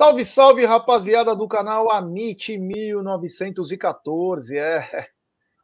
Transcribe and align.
Salve, 0.00 0.24
salve, 0.24 0.64
rapaziada 0.64 1.36
do 1.36 1.46
canal 1.46 1.90
Amit 1.90 2.56
1914. 2.56 4.56
É, 4.56 5.10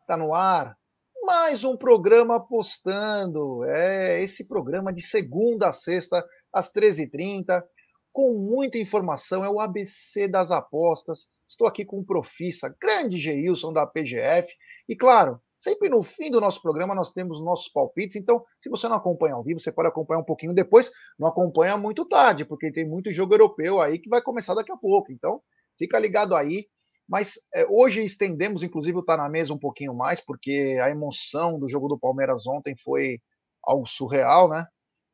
tá 0.06 0.14
no 0.14 0.34
ar. 0.34 0.76
Mais 1.22 1.64
um 1.64 1.74
programa 1.74 2.38
postando. 2.38 3.64
É 3.64 4.22
esse 4.22 4.46
programa 4.46 4.92
de 4.92 5.00
segunda 5.00 5.70
a 5.70 5.72
sexta, 5.72 6.22
às 6.52 6.70
13h30, 6.70 7.64
com 8.12 8.34
muita 8.34 8.76
informação. 8.76 9.42
É 9.42 9.48
o 9.48 9.59
ABC 9.59 10.28
das 10.28 10.50
apostas. 10.50 11.30
Estou 11.46 11.66
aqui 11.66 11.87
com 11.87 12.00
o 12.00 12.04
Profissa, 12.04 12.76
grande 12.78 13.18
Geilson 13.18 13.73
da 13.73 13.87
PGF. 13.87 14.54
E 14.87 14.95
claro, 14.95 15.40
Sempre 15.56 15.88
no 15.88 16.02
fim 16.02 16.30
do 16.30 16.41
nosso 16.41 16.60
programa 16.60 16.95
nós 16.95 17.12
temos 17.12 17.42
nossos 17.42 17.69
palpites, 17.69 18.16
então 18.16 18.45
se 18.60 18.69
você 18.69 18.88
não 18.88 18.96
acompanha 18.96 19.34
ao 19.34 19.42
vivo, 19.42 19.59
você 19.59 19.73
pode 19.73 19.88
acompanhar 19.88 20.20
um 20.20 20.24
pouquinho 20.24 20.52
depois, 20.52 20.91
não 21.19 21.29
acompanha 21.29 21.76
muito 21.76 22.04
tarde, 22.04 22.45
porque 22.45 22.71
tem 22.71 22.87
muito 22.87 23.10
jogo 23.10 23.35
europeu 23.35 23.80
aí 23.80 23.99
que 23.99 24.09
vai 24.09 24.21
começar 24.21 24.54
daqui 24.54 24.71
a 24.71 24.77
pouco, 24.77 25.10
então 25.10 25.40
fica 25.79 25.99
ligado 25.99 26.37
aí. 26.37 26.66
Mas 27.09 27.34
é, 27.54 27.65
hoje 27.71 28.04
estendemos, 28.04 28.62
inclusive, 28.62 28.99
o 28.99 29.02
Tá 29.02 29.16
na 29.16 29.29
Mesa 29.29 29.54
um 29.54 29.59
pouquinho 29.59 29.95
mais, 29.95 30.21
porque 30.21 30.77
a 30.82 30.90
emoção 30.90 31.59
do 31.59 31.68
jogo 31.68 31.88
do 31.88 31.99
Palmeiras 31.99 32.46
ontem 32.46 32.74
foi 32.82 33.21
algo 33.62 33.87
surreal, 33.87 34.49
né? 34.49 34.66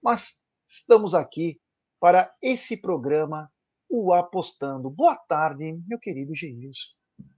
Mas 0.03 0.37
estamos 0.67 1.15
aqui 1.15 1.61
para 2.01 2.33
esse 2.43 2.77
programa, 2.77 3.51
o 3.89 4.13
Apostando. 4.13 4.89
Boa 4.91 5.17
tarde, 5.17 5.79
meu 5.87 5.99
querido 5.99 6.35
Geilson. 6.35 6.89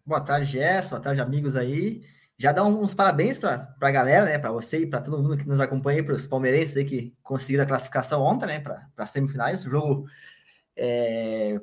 Boa 0.06 0.20
tarde, 0.20 0.47
Gerson. 0.47 0.91
Boa 0.91 1.02
tarde, 1.02 1.20
amigos 1.20 1.56
aí. 1.56 2.02
Já 2.36 2.50
dá 2.50 2.64
uns 2.64 2.94
parabéns 2.94 3.38
para 3.38 3.77
a 3.80 3.90
galera, 3.90 4.24
né? 4.24 4.38
Para 4.38 4.50
você 4.50 4.80
e 4.80 4.86
para 4.86 5.00
todo 5.00 5.22
mundo 5.22 5.36
que 5.36 5.46
nos 5.46 5.60
acompanha, 5.60 6.02
para 6.02 6.14
os 6.14 6.27
palmeirenses 6.27 6.76
aí 6.76 6.84
que 6.84 7.14
conseguiram 7.22 7.62
a 7.62 7.66
classificação 7.66 8.22
ontem, 8.22 8.46
né? 8.46 8.60
Para 8.60 8.88
as 8.96 9.10
semifinais. 9.10 9.64
O 9.64 9.70
jogo 9.70 10.06
é, 10.76 11.60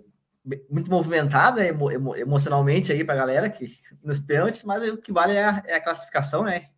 muito 0.69 0.89
movimentado 0.89 1.59
né, 1.59 1.67
emo, 1.67 1.91
emo, 1.91 2.15
emocionalmente 2.15 2.91
aí 2.91 3.03
para 3.03 3.13
a 3.15 3.17
galera 3.17 3.49
que 3.49 3.69
nos 4.01 4.19
pênaltis, 4.19 4.63
mas 4.63 4.81
o 4.91 4.97
que 4.97 5.11
vale 5.11 5.33
é 5.33 5.43
a, 5.43 5.63
é 5.65 5.73
a, 5.75 5.83
classificação, 5.83 6.43
né? 6.43 6.69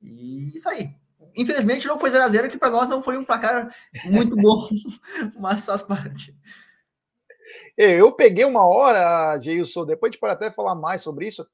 E 0.00 0.56
isso 0.56 0.68
aí. 0.68 0.94
Infelizmente 1.36 1.86
não 1.86 1.98
foi 1.98 2.10
0x0, 2.10 2.50
que 2.50 2.58
para 2.58 2.70
nós 2.70 2.88
não 2.88 3.02
foi 3.02 3.16
um 3.16 3.24
placar 3.24 3.74
muito 4.06 4.36
bom, 4.36 4.68
mas 5.38 5.64
faz 5.64 5.82
parte. 5.82 6.34
Eu 7.76 8.12
peguei 8.12 8.44
uma 8.44 8.66
hora, 8.66 9.38
Geilson, 9.40 9.84
depois 9.84 10.10
a 10.10 10.12
gente 10.12 10.20
pode 10.20 10.32
até 10.32 10.50
falar 10.50 10.74
mais 10.74 11.02
sobre 11.02 11.28
isso 11.28 11.46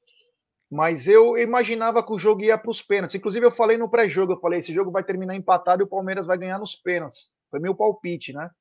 mas 0.71 1.07
eu 1.07 1.35
imaginava 1.35 2.05
que 2.05 2.13
o 2.13 2.19
jogo 2.19 2.41
ia 2.41 2.57
para 2.57 2.69
os 2.69 2.81
pênaltis. 2.81 3.15
Inclusive, 3.15 3.45
eu 3.45 3.51
falei 3.51 3.75
no 3.75 3.89
pré-jogo, 3.89 4.33
eu 4.33 4.39
falei, 4.39 4.59
esse 4.59 4.71
jogo 4.71 4.91
vai 4.91 5.03
terminar 5.03 5.35
empatado 5.35 5.81
e 5.81 5.85
o 5.85 5.89
Palmeiras 5.89 6.27
vai 6.27 6.37
ganhar 6.37 6.59
nos 6.59 6.75
pênaltis. 6.75 7.31
Foi 7.49 7.59
meu 7.59 7.75
palpite, 7.75 8.31
né? 8.33 8.51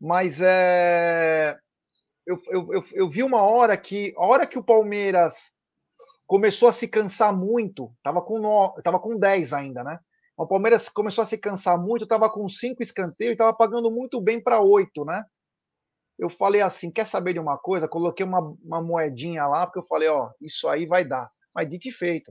Mas 0.00 0.40
é... 0.40 1.58
eu, 2.24 2.40
eu, 2.48 2.72
eu, 2.72 2.84
eu 2.92 3.10
vi 3.10 3.24
uma 3.24 3.42
hora 3.42 3.76
que, 3.76 4.14
a 4.16 4.24
hora 4.24 4.46
que 4.46 4.56
o 4.56 4.62
Palmeiras 4.62 5.52
começou 6.28 6.68
a 6.68 6.72
se 6.72 6.86
cansar 6.86 7.36
muito, 7.36 7.92
tava 8.04 8.22
com, 8.22 8.38
no... 8.38 8.80
tava 8.84 9.00
com 9.00 9.18
10 9.18 9.52
ainda, 9.52 9.82
né? 9.82 9.98
O 10.36 10.46
Palmeiras 10.46 10.88
começou 10.88 11.22
a 11.22 11.26
se 11.26 11.36
cansar 11.36 11.76
muito, 11.76 12.06
tava 12.06 12.30
com 12.30 12.48
5 12.48 12.80
escanteios 12.80 13.34
e 13.34 13.36
tava 13.36 13.52
pagando 13.52 13.90
muito 13.90 14.20
bem 14.20 14.40
para 14.40 14.60
8, 14.60 15.04
né? 15.04 15.24
Eu 16.16 16.28
falei 16.28 16.60
assim, 16.60 16.92
quer 16.92 17.06
saber 17.06 17.32
de 17.32 17.40
uma 17.40 17.58
coisa? 17.58 17.88
Coloquei 17.88 18.24
uma, 18.24 18.54
uma 18.62 18.80
moedinha 18.80 19.44
lá, 19.48 19.66
porque 19.66 19.80
eu 19.80 19.86
falei, 19.88 20.08
ó, 20.08 20.30
isso 20.40 20.68
aí 20.68 20.86
vai 20.86 21.04
dar 21.04 21.28
mas 21.58 21.68
dito 21.68 21.88
e 21.88 21.92
feito. 21.92 22.30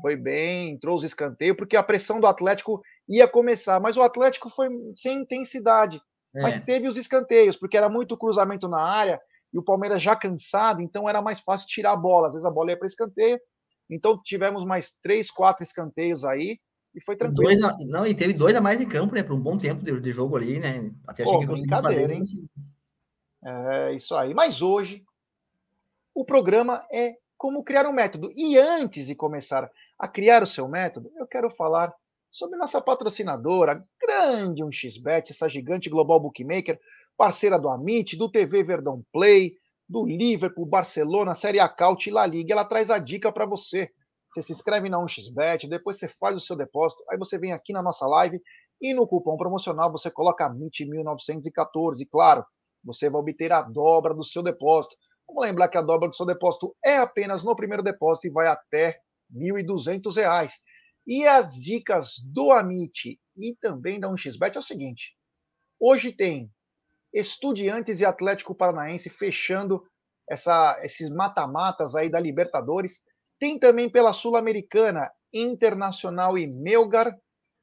Foi 0.00 0.16
bem, 0.16 0.70
entrou 0.70 0.96
os 0.96 1.04
escanteios, 1.04 1.54
porque 1.54 1.76
a 1.76 1.82
pressão 1.82 2.18
do 2.18 2.26
Atlético 2.26 2.80
ia 3.06 3.28
começar, 3.28 3.78
mas 3.78 3.98
o 3.98 4.02
Atlético 4.02 4.48
foi 4.48 4.70
sem 4.94 5.20
intensidade. 5.20 6.00
É. 6.34 6.40
Mas 6.40 6.64
teve 6.64 6.88
os 6.88 6.96
escanteios, 6.96 7.56
porque 7.56 7.76
era 7.76 7.90
muito 7.90 8.16
cruzamento 8.16 8.66
na 8.66 8.80
área 8.80 9.20
e 9.52 9.58
o 9.58 9.62
Palmeiras 9.62 10.02
já 10.02 10.16
cansado, 10.16 10.80
então 10.80 11.06
era 11.06 11.20
mais 11.20 11.40
fácil 11.40 11.68
tirar 11.68 11.92
a 11.92 11.96
bola. 11.96 12.28
Às 12.28 12.34
vezes 12.34 12.46
a 12.46 12.50
bola 12.50 12.70
ia 12.70 12.78
para 12.78 12.86
escanteio. 12.86 13.38
Então 13.90 14.18
tivemos 14.24 14.64
mais 14.64 14.92
três, 15.02 15.30
quatro 15.30 15.62
escanteios 15.62 16.24
aí 16.24 16.58
e 16.94 17.02
foi 17.04 17.16
tranquilo. 17.16 17.50
Dois 17.50 17.62
a, 17.62 17.76
não, 17.86 18.06
e 18.06 18.14
teve 18.14 18.32
dois 18.32 18.56
a 18.56 18.62
mais 18.62 18.80
em 18.80 18.88
campo, 18.88 19.14
né? 19.14 19.22
Por 19.22 19.34
um 19.34 19.42
bom 19.42 19.58
tempo 19.58 19.82
de, 19.82 20.00
de 20.00 20.12
jogo 20.12 20.36
ali, 20.36 20.58
né? 20.58 20.90
Até 21.06 21.22
achei 21.22 21.34
Pô, 21.34 21.40
que 21.40 21.46
conseguiu 21.46 21.82
fazer. 21.82 22.10
Hein? 22.10 22.22
É 23.44 23.92
isso 23.92 24.14
aí. 24.14 24.32
Mas 24.32 24.62
hoje 24.62 25.04
o 26.14 26.24
programa 26.24 26.82
é 26.90 27.14
como 27.38 27.62
criar 27.62 27.86
um 27.86 27.92
método. 27.92 28.30
E 28.36 28.58
antes 28.58 29.06
de 29.06 29.14
começar 29.14 29.70
a 29.98 30.08
criar 30.08 30.42
o 30.42 30.46
seu 30.46 30.68
método, 30.68 31.10
eu 31.16 31.26
quero 31.26 31.48
falar 31.50 31.94
sobre 32.30 32.58
nossa 32.58 32.80
patrocinadora, 32.80 33.82
grande 34.00 34.62
1xBet, 34.62 35.30
essa 35.30 35.48
gigante 35.48 35.88
global 35.88 36.20
bookmaker, 36.20 36.78
parceira 37.16 37.58
do 37.58 37.68
Amit, 37.68 38.16
do 38.16 38.30
TV 38.30 38.62
Verdão 38.62 39.02
Play, 39.12 39.54
do 39.88 40.04
Liverpool, 40.04 40.66
Barcelona, 40.66 41.34
Série 41.34 41.60
A 41.60 41.68
Caut 41.68 42.06
e 42.06 42.12
La 42.12 42.26
Liga. 42.26 42.52
Ela 42.52 42.64
traz 42.64 42.90
a 42.90 42.98
dica 42.98 43.32
para 43.32 43.46
você. 43.46 43.90
Você 44.30 44.42
se 44.42 44.52
inscreve 44.52 44.90
na 44.90 44.98
1xBet, 44.98 45.68
depois 45.68 45.98
você 45.98 46.08
faz 46.20 46.36
o 46.36 46.40
seu 46.40 46.54
depósito, 46.54 47.02
aí 47.08 47.16
você 47.16 47.38
vem 47.38 47.52
aqui 47.52 47.72
na 47.72 47.82
nossa 47.82 48.06
live 48.06 48.38
e 48.80 48.92
no 48.92 49.06
cupom 49.06 49.38
promocional 49.38 49.90
você 49.90 50.10
coloca 50.10 50.50
MIT1914. 50.50 52.00
E 52.00 52.06
claro, 52.06 52.44
você 52.84 53.08
vai 53.08 53.20
obter 53.20 53.52
a 53.52 53.62
dobra 53.62 54.14
do 54.14 54.24
seu 54.24 54.42
depósito. 54.42 54.94
Vamos 55.28 55.44
lembrar 55.44 55.68
que 55.68 55.76
a 55.76 55.82
dobra 55.82 56.08
do 56.08 56.16
seu 56.16 56.24
depósito 56.24 56.74
é 56.82 56.96
apenas 56.96 57.44
no 57.44 57.54
primeiro 57.54 57.82
depósito 57.82 58.26
e 58.26 58.30
vai 58.30 58.48
até 58.48 59.00
R$ 59.30 59.52
1.200. 59.62 60.50
E 61.06 61.26
as 61.26 61.54
dicas 61.54 62.14
do 62.24 62.50
Amit 62.50 63.20
e 63.36 63.54
também 63.60 64.00
da 64.00 64.08
1xBet 64.08 64.56
é 64.56 64.58
o 64.58 64.62
seguinte: 64.62 65.14
hoje 65.78 66.12
tem 66.12 66.50
Estudiantes 67.12 68.00
e 68.00 68.04
Atlético 68.04 68.54
Paranaense 68.54 69.08
fechando 69.10 69.82
essa, 70.28 70.78
esses 70.82 71.10
mata-matas 71.10 71.94
aí 71.94 72.10
da 72.10 72.20
Libertadores. 72.20 73.02
Tem 73.38 73.58
também 73.58 73.90
pela 73.90 74.12
Sul-Americana 74.12 75.10
Internacional 75.32 76.36
e 76.36 76.46
Melgar. 76.46 77.16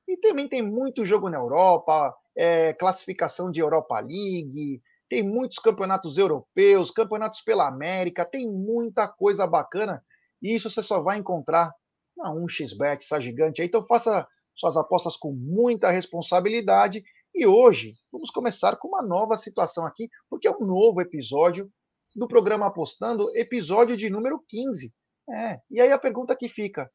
E 0.07 0.17
também 0.17 0.47
tem 0.47 0.61
muito 0.61 1.05
jogo 1.05 1.29
na 1.29 1.37
Europa, 1.37 2.15
é, 2.37 2.73
classificação 2.73 3.51
de 3.51 3.59
Europa 3.59 3.99
League, 3.99 4.81
tem 5.09 5.23
muitos 5.23 5.59
campeonatos 5.59 6.17
europeus, 6.17 6.91
campeonatos 6.91 7.41
pela 7.41 7.67
América, 7.67 8.25
tem 8.25 8.49
muita 8.49 9.07
coisa 9.07 9.45
bacana. 9.45 10.03
E 10.41 10.55
isso 10.55 10.69
você 10.69 10.81
só 10.81 11.01
vai 11.01 11.17
encontrar 11.17 11.73
na 12.17 12.31
1xBet, 12.31 12.97
essa 12.97 13.19
gigante 13.19 13.61
aí. 13.61 13.67
Então 13.67 13.85
faça 13.85 14.27
suas 14.55 14.77
apostas 14.77 15.17
com 15.17 15.31
muita 15.31 15.91
responsabilidade. 15.91 17.03
E 17.33 17.45
hoje 17.45 17.93
vamos 18.11 18.31
começar 18.31 18.77
com 18.77 18.87
uma 18.87 19.01
nova 19.01 19.35
situação 19.37 19.85
aqui, 19.85 20.09
porque 20.29 20.47
é 20.47 20.51
um 20.51 20.65
novo 20.65 21.01
episódio 21.01 21.69
do 22.15 22.27
programa 22.27 22.67
Apostando, 22.67 23.29
episódio 23.35 23.97
de 23.97 24.09
número 24.09 24.39
15. 24.47 24.93
É, 25.29 25.59
e 25.69 25.81
aí 25.81 25.91
a 25.91 25.99
pergunta 25.99 26.35
que 26.35 26.47
fica: 26.47 26.89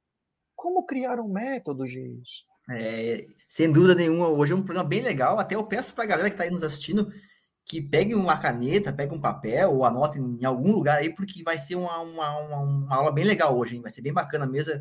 como 0.57 0.87
criar 0.87 1.21
um 1.21 1.29
método, 1.29 1.87
Geis? 1.87 2.45
É, 2.71 3.27
sem 3.49 3.71
dúvida 3.71 3.95
nenhuma, 3.95 4.29
hoje 4.29 4.53
é 4.53 4.57
um 4.57 4.63
programa 4.63 4.89
bem 4.89 5.03
legal. 5.03 5.39
Até 5.39 5.57
eu 5.57 5.67
peço 5.67 5.93
para 5.93 6.05
a 6.05 6.07
galera 6.07 6.29
que 6.29 6.35
está 6.35 6.45
aí 6.45 6.51
nos 6.51 6.63
assistindo 6.63 7.13
que 7.71 7.81
pegue 7.81 8.17
uma 8.17 8.37
caneta, 8.37 8.93
pegue 8.93 9.15
um 9.15 9.21
papel 9.21 9.73
ou 9.73 9.85
anote 9.85 10.19
em 10.19 10.45
algum 10.45 10.73
lugar 10.73 10.99
aí, 10.99 11.15
porque 11.15 11.41
vai 11.45 11.57
ser 11.57 11.77
uma, 11.77 12.01
uma, 12.01 12.39
uma, 12.41 12.57
uma 12.59 12.97
aula 12.97 13.13
bem 13.13 13.25
legal 13.25 13.57
hoje, 13.57 13.77
hein? 13.77 13.81
vai 13.81 13.93
ser 13.93 14.03
bem 14.03 14.13
bacana 14.13 14.45
mesmo. 14.45 14.73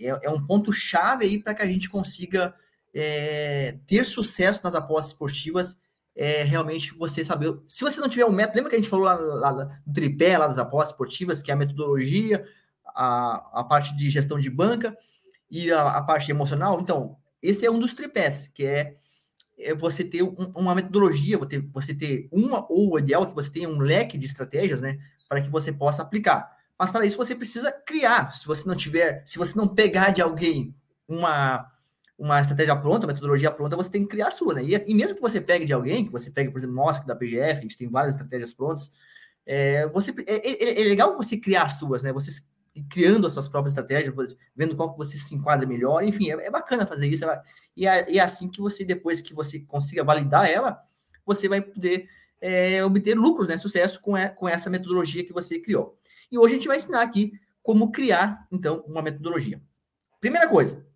É, 0.00 0.08
é 0.22 0.30
um 0.30 0.42
ponto-chave 0.46 1.26
aí 1.26 1.42
para 1.42 1.54
que 1.54 1.60
a 1.60 1.66
gente 1.66 1.90
consiga 1.90 2.54
é, 2.94 3.76
ter 3.86 4.02
sucesso 4.06 4.62
nas 4.64 4.74
apostas 4.74 5.12
esportivas. 5.12 5.78
É, 6.16 6.42
realmente 6.42 6.94
você 6.94 7.22
saber. 7.22 7.54
Se 7.68 7.84
você 7.84 8.00
não 8.00 8.08
tiver 8.08 8.24
um 8.24 8.32
método, 8.32 8.56
lembra 8.56 8.70
que 8.70 8.76
a 8.76 8.78
gente 8.78 8.88
falou 8.88 9.04
lá, 9.04 9.14
lá 9.14 9.52
do 9.86 9.92
tripé, 9.92 10.38
lá 10.38 10.46
das 10.46 10.56
apostas 10.56 10.92
esportivas, 10.92 11.42
que 11.42 11.50
é 11.50 11.54
a 11.54 11.56
metodologia, 11.56 12.42
a, 12.86 13.60
a 13.60 13.62
parte 13.62 13.94
de 13.94 14.08
gestão 14.08 14.40
de 14.40 14.48
banca 14.48 14.96
e 15.50 15.70
a, 15.70 15.98
a 15.98 16.02
parte 16.02 16.30
emocional? 16.30 16.80
Então, 16.80 17.14
esse 17.42 17.66
é 17.66 17.70
um 17.70 17.78
dos 17.78 17.92
tripés, 17.92 18.46
que 18.48 18.64
é 18.64 18.96
você 19.76 20.04
ter 20.04 20.22
um, 20.22 20.34
uma 20.54 20.74
metodologia, 20.74 21.38
você 21.72 21.94
ter, 21.94 22.28
uma, 22.30 22.64
ou 22.70 22.94
o 22.94 22.98
ideal 22.98 23.24
é 23.24 23.26
que 23.26 23.34
você 23.34 23.50
tenha 23.50 23.68
um 23.68 23.78
leque 23.78 24.16
de 24.16 24.26
estratégias, 24.26 24.80
né, 24.80 24.98
para 25.28 25.40
que 25.40 25.50
você 25.50 25.72
possa 25.72 26.02
aplicar. 26.02 26.56
Mas 26.78 26.90
para 26.90 27.04
isso 27.04 27.16
você 27.16 27.34
precisa 27.34 27.72
criar. 27.72 28.30
Se 28.30 28.46
você 28.46 28.68
não 28.68 28.76
tiver, 28.76 29.22
se 29.26 29.36
você 29.36 29.56
não 29.56 29.66
pegar 29.66 30.10
de 30.10 30.22
alguém 30.22 30.74
uma, 31.08 31.66
uma 32.16 32.40
estratégia 32.40 32.76
pronta, 32.76 33.06
uma 33.06 33.12
metodologia 33.12 33.50
pronta, 33.50 33.76
você 33.76 33.90
tem 33.90 34.02
que 34.02 34.08
criar 34.08 34.28
a 34.28 34.30
sua, 34.30 34.54
né? 34.54 34.62
E, 34.62 34.74
e 34.86 34.94
mesmo 34.94 35.16
que 35.16 35.20
você 35.20 35.40
pegue 35.40 35.64
de 35.64 35.72
alguém, 35.72 36.04
que 36.04 36.12
você 36.12 36.30
pegue, 36.30 36.50
por 36.50 36.58
exemplo, 36.58 36.76
nossa, 36.76 37.04
da 37.04 37.16
PGF, 37.16 37.58
a 37.58 37.62
gente 37.62 37.76
tem 37.76 37.90
várias 37.90 38.14
estratégias 38.14 38.54
prontas, 38.54 38.92
é, 39.44 39.88
você, 39.88 40.14
é, 40.26 40.46
é, 40.46 40.82
é 40.82 40.84
legal 40.84 41.16
você 41.16 41.36
criar 41.36 41.64
as 41.64 41.78
suas, 41.78 42.02
né? 42.02 42.12
Você 42.12 42.30
criando 42.84 43.26
as 43.26 43.32
suas 43.32 43.48
próprias 43.48 43.72
estratégias, 43.72 44.14
vendo 44.54 44.76
qual 44.76 44.92
que 44.92 44.98
você 44.98 45.16
se 45.16 45.34
enquadra 45.34 45.66
melhor, 45.66 46.02
enfim, 46.02 46.30
é, 46.30 46.46
é 46.46 46.50
bacana 46.50 46.86
fazer 46.86 47.06
isso, 47.06 47.24
é, 47.24 47.42
e, 47.76 47.86
é, 47.86 48.10
e 48.10 48.18
é 48.18 48.22
assim 48.22 48.48
que 48.48 48.60
você, 48.60 48.84
depois 48.84 49.20
que 49.20 49.34
você 49.34 49.60
consiga 49.60 50.04
validar 50.04 50.50
ela, 50.50 50.80
você 51.24 51.48
vai 51.48 51.60
poder 51.60 52.08
é, 52.40 52.84
obter 52.84 53.14
lucros, 53.14 53.48
né, 53.48 53.58
sucesso 53.58 54.00
com, 54.00 54.12
com 54.36 54.48
essa 54.48 54.70
metodologia 54.70 55.24
que 55.24 55.32
você 55.32 55.58
criou. 55.58 55.98
E 56.30 56.38
hoje 56.38 56.54
a 56.54 56.56
gente 56.58 56.68
vai 56.68 56.76
ensinar 56.76 57.02
aqui 57.02 57.32
como 57.62 57.90
criar, 57.90 58.46
então, 58.50 58.84
uma 58.86 59.02
metodologia. 59.02 59.60
Primeira 60.20 60.48
coisa, 60.48 60.86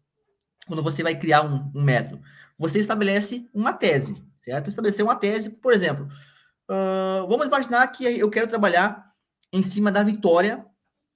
quando 0.67 0.83
você 0.83 1.03
vai 1.03 1.15
criar 1.15 1.43
um, 1.43 1.71
um 1.75 1.83
método, 1.83 2.23
você 2.59 2.79
estabelece 2.79 3.49
uma 3.53 3.73
tese, 3.73 4.23
certo? 4.41 4.69
Estabelecer 4.69 5.05
uma 5.05 5.17
tese, 5.17 5.51
por 5.51 5.73
exemplo, 5.73 6.09
Uh, 6.73 7.27
vamos 7.29 7.47
imaginar 7.47 7.87
que 7.89 8.05
eu 8.05 8.31
quero 8.31 8.47
trabalhar 8.47 9.13
em 9.53 9.63
cima 9.63 9.91
da 9.91 10.03
vitória 10.03 10.65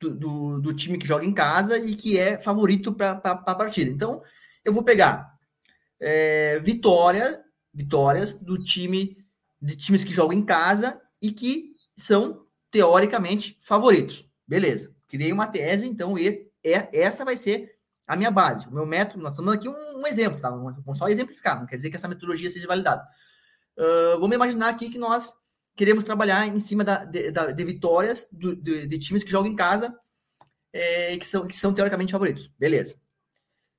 do, 0.00 0.60
do, 0.60 0.74
time 0.74 0.98
que 0.98 1.06
joga 1.06 1.24
em 1.24 1.32
casa 1.32 1.78
e 1.78 1.94
que 1.94 2.18
é 2.18 2.40
favorito 2.40 2.92
para 2.92 3.12
a 3.12 3.54
partida. 3.54 3.90
Então, 3.90 4.22
eu 4.64 4.72
vou 4.72 4.82
pegar 4.82 5.34
é, 6.00 6.58
vitória, 6.60 7.42
vitórias 7.72 8.34
do 8.34 8.62
time 8.62 9.16
de 9.60 9.76
times 9.76 10.04
que 10.04 10.12
jogam 10.12 10.36
em 10.36 10.44
casa 10.44 11.00
e 11.20 11.32
que 11.32 11.66
são 11.96 12.46
teoricamente 12.70 13.58
favoritos. 13.60 14.28
Beleza. 14.46 14.94
Criei 15.08 15.32
uma 15.32 15.46
tese, 15.46 15.86
então 15.86 16.18
e, 16.18 16.50
é, 16.62 16.88
essa 16.92 17.24
vai 17.24 17.36
ser 17.36 17.76
a 18.06 18.16
minha 18.16 18.30
base. 18.30 18.68
O 18.68 18.72
meu 18.72 18.86
método, 18.86 19.22
nós 19.22 19.32
estamos 19.32 19.54
aqui 19.54 19.68
um, 19.68 20.00
um 20.00 20.06
exemplo, 20.06 20.40
tá? 20.40 20.50
Vamos 20.50 20.98
só 20.98 21.08
exemplificar, 21.08 21.58
não 21.58 21.66
quer 21.66 21.76
dizer 21.76 21.90
que 21.90 21.96
essa 21.96 22.08
metodologia 22.08 22.50
seja 22.50 22.68
validada. 22.68 23.06
Uh, 23.76 24.18
vamos 24.20 24.34
imaginar 24.34 24.68
aqui 24.68 24.88
que 24.88 24.98
nós 24.98 25.32
queremos 25.76 26.02
trabalhar 26.02 26.46
em 26.48 26.58
cima 26.58 26.82
da, 26.82 27.04
de, 27.04 27.30
da, 27.30 27.52
de 27.52 27.64
vitórias 27.64 28.28
do, 28.32 28.56
de, 28.56 28.86
de, 28.86 28.98
times 28.98 29.22
que 29.22 29.30
jogam 29.30 29.52
em 29.52 29.54
casa 29.54 29.94
é, 30.72 31.16
que, 31.16 31.26
são, 31.26 31.46
que 31.46 31.54
são 31.54 31.74
teoricamente 31.74 32.12
favoritos. 32.12 32.50
Beleza. 32.58 32.96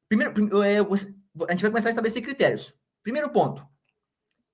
Primeiro, 0.08 0.64
é, 0.64 0.82
você, 0.82 1.14
a 1.48 1.52
gente 1.52 1.62
vai 1.62 1.72
começar 1.72 1.90
a 1.90 1.92
estabelecer 1.92 2.22
critérios. 2.22 2.74
Primeiro 3.04 3.30
ponto. 3.32 3.66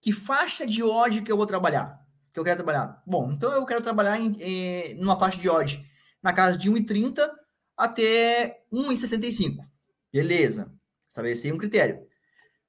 Que 0.01 0.11
faixa 0.11 0.65
de 0.65 0.81
odd 0.81 1.21
que 1.21 1.31
eu 1.31 1.37
vou 1.37 1.45
trabalhar? 1.45 2.01
Que 2.33 2.39
eu 2.39 2.43
quero 2.43 2.57
trabalhar? 2.57 3.01
Bom, 3.05 3.31
então 3.31 3.51
eu 3.51 3.65
quero 3.65 3.83
trabalhar 3.83 4.19
em, 4.19 4.35
em 4.41 4.95
numa 4.95 5.19
faixa 5.19 5.39
de 5.39 5.49
odd 5.49 5.85
na 6.21 6.33
casa 6.33 6.57
de 6.57 6.71
1,30 6.71 7.29
até 7.77 8.63
1,65. 8.71 9.65
Beleza. 10.11 10.71
Estabelecer 11.07 11.53
um 11.53 11.57
critério. 11.57 12.07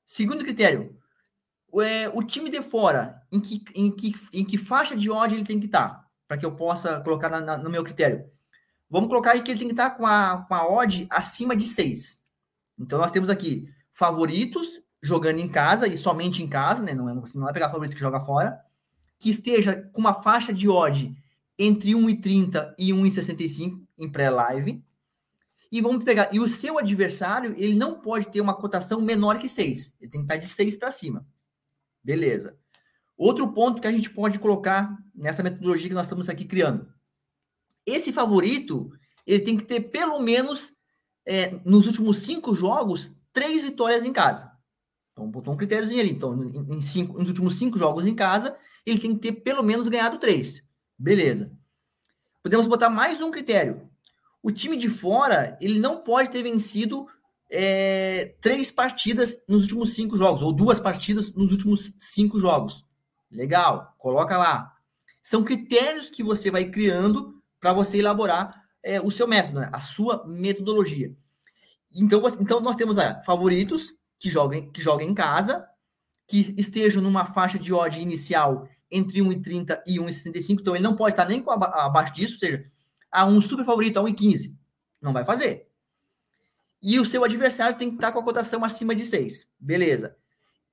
Segundo 0.05 0.45
critério. 0.45 0.99
É, 1.81 2.09
o 2.15 2.23
time 2.23 2.51
de 2.51 2.63
fora, 2.63 3.23
em 3.33 3.41
que, 3.41 3.65
em, 3.75 3.91
que, 3.91 4.13
em 4.33 4.45
que 4.45 4.57
faixa 4.57 4.97
de 4.97 5.11
odd 5.11 5.35
ele 5.35 5.45
tem 5.45 5.59
que 5.59 5.67
estar? 5.67 6.05
Para 6.29 6.39
que 6.39 6.47
eu 6.47 6.55
possa 6.55 7.01
colocar 7.01 7.29
na, 7.29 7.41
na, 7.41 7.57
no 7.57 7.71
meu 7.71 7.83
critério. 7.83 8.25
Vamos 8.89 9.09
colocar 9.09 9.33
aí 9.33 9.43
que 9.43 9.51
ele 9.51 9.59
tem 9.59 9.69
que 9.69 9.75
estar 9.75 9.91
com 9.91 10.07
a, 10.07 10.45
com 10.47 10.55
a 10.55 10.69
odd 10.69 11.07
acima 11.11 11.57
de 11.57 11.65
6. 11.65 12.23
Então 12.79 12.99
nós 12.99 13.11
temos 13.11 13.29
aqui 13.29 13.69
favoritos 13.93 14.81
jogando 15.03 15.39
em 15.39 15.49
casa 15.49 15.87
e 15.87 15.97
somente 15.97 16.43
em 16.43 16.49
casa, 16.49 16.83
né? 16.83 16.95
Não 16.95 17.09
é, 17.09 17.15
você 17.15 17.37
não 17.37 17.45
vai 17.45 17.53
pegar 17.53 17.71
favorito 17.71 17.95
que 17.95 18.01
joga 18.01 18.21
fora, 18.21 18.59
que 19.19 19.31
esteja 19.31 19.77
com 19.93 20.01
uma 20.01 20.15
faixa 20.15 20.53
de 20.53 20.69
odd 20.69 21.15
entre 21.59 21.93
1,30 21.93 22.75
e 22.79 22.91
1,65 22.91 23.81
em 23.99 24.11
pré-live. 24.11 24.85
E 25.71 25.81
vamos 25.81 26.05
pegar, 26.05 26.33
e 26.33 26.39
o 26.39 26.49
seu 26.49 26.79
adversário, 26.79 27.55
ele 27.57 27.75
não 27.75 28.01
pode 28.01 28.29
ter 28.31 28.41
uma 28.41 28.55
cotação 28.55 29.01
menor 29.01 29.39
que 29.39 29.49
6. 29.49 29.97
Ele 30.01 30.11
tem 30.11 30.21
que 30.21 30.27
estar 30.27 30.37
de 30.37 30.47
6 30.47 30.77
para 30.77 30.93
cima. 30.93 31.27
Beleza. 32.05 32.59
Outro 33.17 33.53
ponto 33.53 33.81
que 33.81 33.89
a 33.89 33.93
gente 33.93 34.11
pode 34.11 34.39
colocar 34.39 34.97
nessa 35.15 35.43
metodologia 35.43 35.89
que 35.89 35.95
nós 35.95 36.07
estamos 36.07 36.29
aqui 36.29 36.45
criando. 36.45 36.93
Esse 37.87 38.13
favorito, 38.13 38.91
ele 39.27 39.45
tem 39.45 39.57
que 39.57 39.65
ter 39.65 39.81
pelo 39.81 40.19
menos, 40.21 40.73
é, 41.25 41.51
nos 41.65 41.87
últimos 41.87 42.19
cinco 42.19 42.55
jogos, 42.55 43.17
três 43.33 43.63
vitórias 43.63 44.05
em 44.05 44.13
casa. 44.13 44.51
Então, 45.13 45.31
botou 45.31 45.55
um 45.55 45.57
critériozinho 45.57 46.01
ali. 46.01 46.11
Então, 46.11 46.45
em 46.45 46.81
cinco, 46.81 47.19
nos 47.19 47.29
últimos 47.29 47.57
cinco 47.57 47.79
jogos 47.79 48.07
em 48.07 48.15
casa, 48.15 48.57
ele 48.85 48.99
tem 48.99 49.15
que 49.15 49.21
ter 49.21 49.33
pelo 49.41 49.63
menos 49.63 49.89
ganhado 49.89 50.19
três. 50.19 50.63
Beleza. 50.99 51.53
Podemos 52.43 52.67
botar 52.67 52.91
mais 52.91 53.21
um 53.23 53.31
critério. 53.31 53.89
O 54.43 54.51
time 54.51 54.77
de 54.77 54.91
fora, 54.91 55.57
ele 55.61 55.79
não 55.79 56.03
pode 56.03 56.31
ter 56.31 56.43
vencido 56.43 57.07
é, 57.57 58.35
três 58.41 58.73
partidas 58.73 59.41
nos 59.49 59.63
últimos 59.63 59.95
cinco 59.95 60.17
jogos, 60.17 60.43
ou 60.43 60.53
duas 60.53 60.81
partidas 60.81 61.33
nos 61.33 61.53
últimos 61.53 61.95
cinco 61.99 62.41
jogos. 62.41 62.85
Legal, 63.31 63.95
coloca 63.97 64.37
lá. 64.37 64.73
São 65.23 65.45
critérios 65.45 66.11
que 66.11 66.23
você 66.23 66.51
vai 66.51 66.65
criando 66.65 67.41
para 67.61 67.73
você 67.73 67.99
elaborar 67.99 68.61
é, 68.83 69.01
o 69.01 69.11
seu 69.11 69.29
método, 69.29 69.61
né? 69.61 69.71
a 69.73 69.81
sua 69.81 70.27
metodologia. 70.27 71.15
Então, 71.93 72.21
você, 72.21 72.43
então 72.43 72.61
nós 72.61 72.75
temos 72.75 72.99
aí, 72.99 73.23
favoritos 73.25 73.95
que 74.19 74.29
joguem, 74.29 74.71
que 74.73 74.83
joguem 74.83 75.11
em 75.11 75.15
casa, 75.15 75.65
que 76.27 76.55
estejam 76.59 77.01
numa 77.01 77.25
faixa 77.25 77.59
de 77.59 77.73
odd 77.73 78.01
inicial 78.01 78.69
entre 78.91 79.21
1,30 79.21 79.81
e 79.87 79.99
1,65, 79.99 80.61
então 80.61 80.75
ele 80.75 80.83
não 80.83 80.97
pode 80.97 81.13
estar 81.13 81.29
nem 81.29 81.43
abaixo 81.47 82.15
disso, 82.15 82.35
ou 82.35 82.41
seja, 82.41 82.65
a 83.13 83.25
um 83.25 83.41
super 83.41 83.65
favorito 83.65 83.99
a 83.99 84.03
1,15. 84.03 84.55
Não 85.01 85.13
vai 85.13 85.25
fazer. 85.25 85.69
E 86.87 87.01
o 87.01 87.05
seu 87.05 87.25
adversário 87.25 87.79
tem 87.79 87.89
que 87.89 87.95
estar 87.95 88.13
com 88.13 88.19
a 88.19 88.23
cotação 88.23 88.63
acima 88.63 88.95
de 88.95 89.07
6. 89.07 89.51
Beleza. 89.59 90.19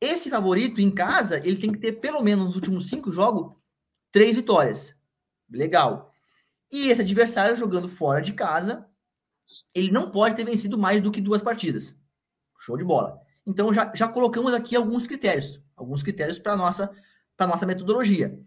Esse 0.02 0.30
favorito 0.30 0.82
em 0.82 0.92
casa, 0.92 1.38
ele 1.38 1.56
tem 1.56 1.72
que 1.72 1.80
ter 1.80 1.94
pelo 1.94 2.22
menos 2.22 2.48
nos 2.48 2.56
últimos 2.56 2.90
cinco 2.90 3.14
jogos, 3.14 3.56
três 4.12 4.36
vitórias. 4.36 4.94
Legal. 5.50 6.12
E 6.70 6.90
esse 6.90 7.00
adversário 7.00 7.56
jogando 7.56 7.88
fora 7.88 8.22
de 8.22 8.34
casa, 8.34 8.86
ele 9.74 9.90
não 9.90 10.12
pode 10.12 10.36
ter 10.36 10.44
vencido 10.44 10.78
mais 10.78 11.00
do 11.00 11.12
que 11.12 11.22
duas 11.22 11.42
partidas. 11.42 11.96
Show 12.60 12.78
de 12.78 12.84
bola. 12.84 13.18
Então 13.48 13.74
já, 13.74 13.94
já 13.96 14.08
colocamos 14.10 14.54
aqui 14.54 14.76
alguns 14.76 15.08
critérios, 15.08 15.62
alguns 15.78 16.04
critérios 16.04 16.38
para 16.38 16.58
nossa 16.58 16.92
para 17.38 17.48
nossa 17.48 17.66
metodologia. 17.66 18.38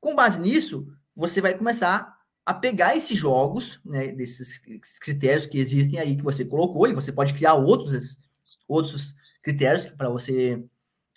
Com 0.00 0.14
base 0.14 0.40
nisso, 0.40 0.88
você 1.14 1.40
vai 1.40 1.56
começar 1.56 2.13
a 2.46 2.52
pegar 2.52 2.96
esses 2.96 3.18
jogos, 3.18 3.80
né, 3.84 4.12
desses 4.12 4.58
critérios 5.00 5.46
que 5.46 5.58
existem 5.58 5.98
aí 5.98 6.16
que 6.16 6.22
você 6.22 6.44
colocou, 6.44 6.86
e 6.86 6.94
você 6.94 7.10
pode 7.10 7.32
criar 7.34 7.54
outros 7.54 8.18
outros 8.66 9.14
critérios 9.42 9.86
para 9.86 10.08
você 10.08 10.62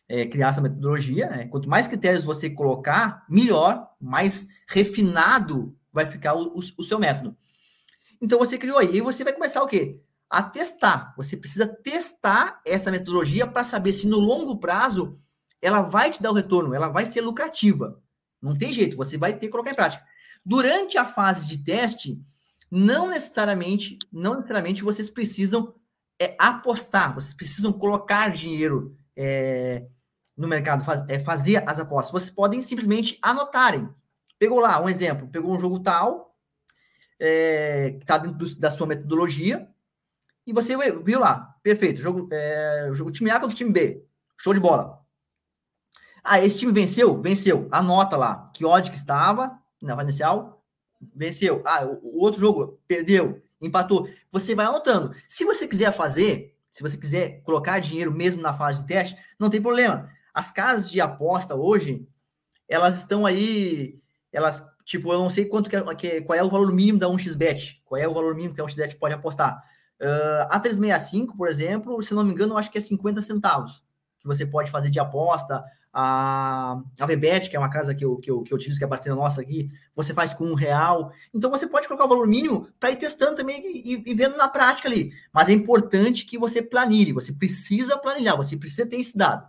é, 0.07 0.25
criar 0.25 0.49
essa 0.49 0.61
metodologia. 0.61 1.29
Né? 1.29 1.47
Quanto 1.47 1.69
mais 1.69 1.87
critérios 1.87 2.23
você 2.23 2.49
colocar, 2.49 3.25
melhor, 3.29 3.89
mais 3.99 4.47
refinado 4.67 5.75
vai 5.91 6.05
ficar 6.05 6.33
o, 6.33 6.57
o, 6.57 6.59
o 6.77 6.83
seu 6.83 6.99
método. 6.99 7.35
Então 8.21 8.39
você 8.39 8.57
criou 8.57 8.77
aí, 8.77 8.97
e 8.97 9.01
você 9.01 9.23
vai 9.23 9.33
começar 9.33 9.61
o 9.63 9.67
quê? 9.67 9.99
A 10.29 10.43
testar. 10.43 11.13
Você 11.17 11.37
precisa 11.37 11.67
testar 11.67 12.61
essa 12.65 12.91
metodologia 12.91 13.47
para 13.47 13.63
saber 13.63 13.93
se 13.93 14.07
no 14.07 14.19
longo 14.19 14.57
prazo 14.57 15.17
ela 15.61 15.81
vai 15.81 16.11
te 16.11 16.21
dar 16.21 16.31
o 16.31 16.35
retorno, 16.35 16.73
ela 16.73 16.89
vai 16.89 17.05
ser 17.05 17.21
lucrativa. 17.21 17.99
Não 18.41 18.55
tem 18.55 18.73
jeito, 18.73 18.95
você 18.95 19.17
vai 19.17 19.33
ter 19.33 19.47
que 19.47 19.49
colocar 19.49 19.71
em 19.71 19.75
prática. 19.75 20.03
Durante 20.47 20.97
a 20.97 21.03
fase 21.03 21.45
de 21.45 21.57
teste, 21.57 22.17
não 22.71 23.09
necessariamente, 23.09 23.99
não 24.09 24.35
necessariamente 24.35 24.81
vocês 24.81 25.09
precisam 25.09 25.75
é, 26.17 26.37
apostar, 26.39 27.13
vocês 27.13 27.33
precisam 27.33 27.73
colocar 27.73 28.29
dinheiro 28.29 28.97
é, 29.13 29.85
no 30.37 30.47
mercado, 30.47 30.85
faz, 30.85 31.03
é, 31.09 31.19
fazer 31.19 31.69
as 31.69 31.79
apostas. 31.79 32.13
Vocês 32.13 32.29
podem 32.29 32.61
simplesmente 32.61 33.19
anotarem. 33.21 33.89
Pegou 34.39 34.61
lá 34.61 34.81
um 34.81 34.87
exemplo, 34.87 35.27
pegou 35.27 35.53
um 35.53 35.59
jogo 35.59 35.81
tal, 35.81 36.33
é, 37.19 37.95
que 37.97 38.05
está 38.05 38.17
dentro 38.17 38.37
do, 38.37 38.55
da 38.55 38.71
sua 38.71 38.87
metodologia, 38.87 39.67
e 40.45 40.53
você 40.53 40.77
viu 41.03 41.19
lá, 41.19 41.57
perfeito, 41.61 42.01
jogo, 42.01 42.29
é, 42.31 42.89
jogo 42.93 43.11
time 43.11 43.29
A 43.31 43.37
contra 43.37 43.53
time 43.53 43.69
B, 43.69 44.01
show 44.37 44.53
de 44.53 44.61
bola. 44.61 45.05
Ah, 46.23 46.39
esse 46.39 46.59
time 46.59 46.71
venceu? 46.71 47.19
Venceu. 47.19 47.67
Anota 47.69 48.15
lá 48.15 48.49
que 48.53 48.63
ódio 48.63 48.93
que 48.93 48.97
estava 48.97 49.61
na 49.81 49.95
fase 49.95 50.09
inicial, 50.09 50.63
venceu. 51.15 51.61
Ah, 51.65 51.85
o, 51.85 52.23
outro 52.23 52.39
jogo 52.39 52.79
perdeu, 52.87 53.41
empatou. 53.61 54.09
Você 54.31 54.55
vai 54.55 54.65
anotando. 54.65 55.15
Se 55.29 55.45
você 55.45 55.67
quiser 55.67 55.91
fazer, 55.93 56.55
se 56.71 56.81
você 56.81 56.97
quiser 56.97 57.41
colocar 57.43 57.79
dinheiro 57.79 58.11
mesmo 58.11 58.41
na 58.41 58.53
fase 58.53 58.81
de 58.81 58.87
teste, 58.87 59.17
não 59.39 59.49
tem 59.49 59.61
problema. 59.61 60.09
As 60.33 60.51
casas 60.51 60.91
de 60.91 61.01
aposta 61.01 61.55
hoje, 61.55 62.07
elas 62.67 62.97
estão 62.97 63.25
aí, 63.25 63.99
elas 64.31 64.67
Tipo, 64.87 65.11
eu 65.11 65.19
não 65.19 65.29
sei 65.29 65.43
quanto 65.43 65.69
que, 65.69 65.75
é, 65.75 65.95
que 65.95 66.21
qual 66.21 66.39
é 66.39 66.41
o 66.41 66.49
valor 66.49 66.71
mínimo 66.71 66.97
da 66.97 67.09
1xBet, 67.09 67.81
qual 67.83 67.99
é 67.99 68.07
o 68.07 68.13
valor 68.13 68.33
mínimo 68.33 68.55
que 68.55 68.61
a 68.61 68.63
1xBet 68.63 68.97
pode 68.97 69.13
apostar. 69.13 69.61
Uh, 69.99 70.47
a 70.49 70.57
365, 70.61 71.35
por 71.35 71.49
exemplo, 71.49 72.01
se 72.01 72.13
não 72.13 72.23
me 72.23 72.31
engano, 72.31 72.53
eu 72.53 72.57
acho 72.57 72.71
que 72.71 72.77
é 72.77 72.81
50 72.81 73.21
centavos 73.21 73.83
que 74.17 74.25
você 74.25 74.45
pode 74.45 74.71
fazer 74.71 74.89
de 74.89 74.97
aposta. 74.97 75.61
A, 75.93 76.81
a 76.99 77.05
VBet, 77.07 77.49
que 77.49 77.55
é 77.55 77.59
uma 77.59 77.69
casa 77.69 77.95
que 77.95 78.05
eu, 78.05 78.17
que, 78.17 78.29
eu, 78.29 78.43
que 78.43 78.53
eu 78.53 78.57
utilizo, 78.57 78.77
que 78.77 78.85
é 78.85 78.87
parceira 78.87 79.15
nossa 79.15 79.41
aqui, 79.41 79.71
você 79.95 80.13
faz 80.13 80.33
com 80.33 80.45
um 80.45 80.53
real. 80.53 81.11
Então 81.33 81.49
você 81.49 81.65
pode 81.65 81.87
colocar 81.87 82.05
o 82.05 82.09
valor 82.09 82.27
mínimo 82.27 82.67
para 82.79 82.91
ir 82.91 82.97
testando 82.97 83.35
também 83.35 83.61
e, 83.63 84.03
e, 84.05 84.13
vendo 84.13 84.37
na 84.37 84.47
prática 84.47 84.87
ali. 84.87 85.11
Mas 85.33 85.49
é 85.49 85.53
importante 85.53 86.25
que 86.25 86.37
você 86.37 86.61
planilhe, 86.61 87.13
você 87.13 87.33
precisa 87.33 87.97
planilhar, 87.97 88.37
você 88.37 88.55
precisa 88.55 88.85
ter 88.85 88.97
esse 88.97 89.17
dado. 89.17 89.47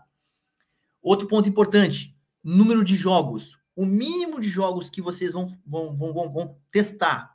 Outro 1.02 1.26
ponto 1.28 1.48
importante: 1.48 2.16
número 2.42 2.82
de 2.82 2.96
jogos 2.96 3.58
o 3.78 3.86
mínimo 3.86 4.40
de 4.40 4.48
jogos 4.48 4.90
que 4.90 5.00
vocês 5.00 5.32
vão, 5.32 5.46
vão, 5.64 5.96
vão, 5.96 6.28
vão, 6.28 6.58
testar 6.68 7.32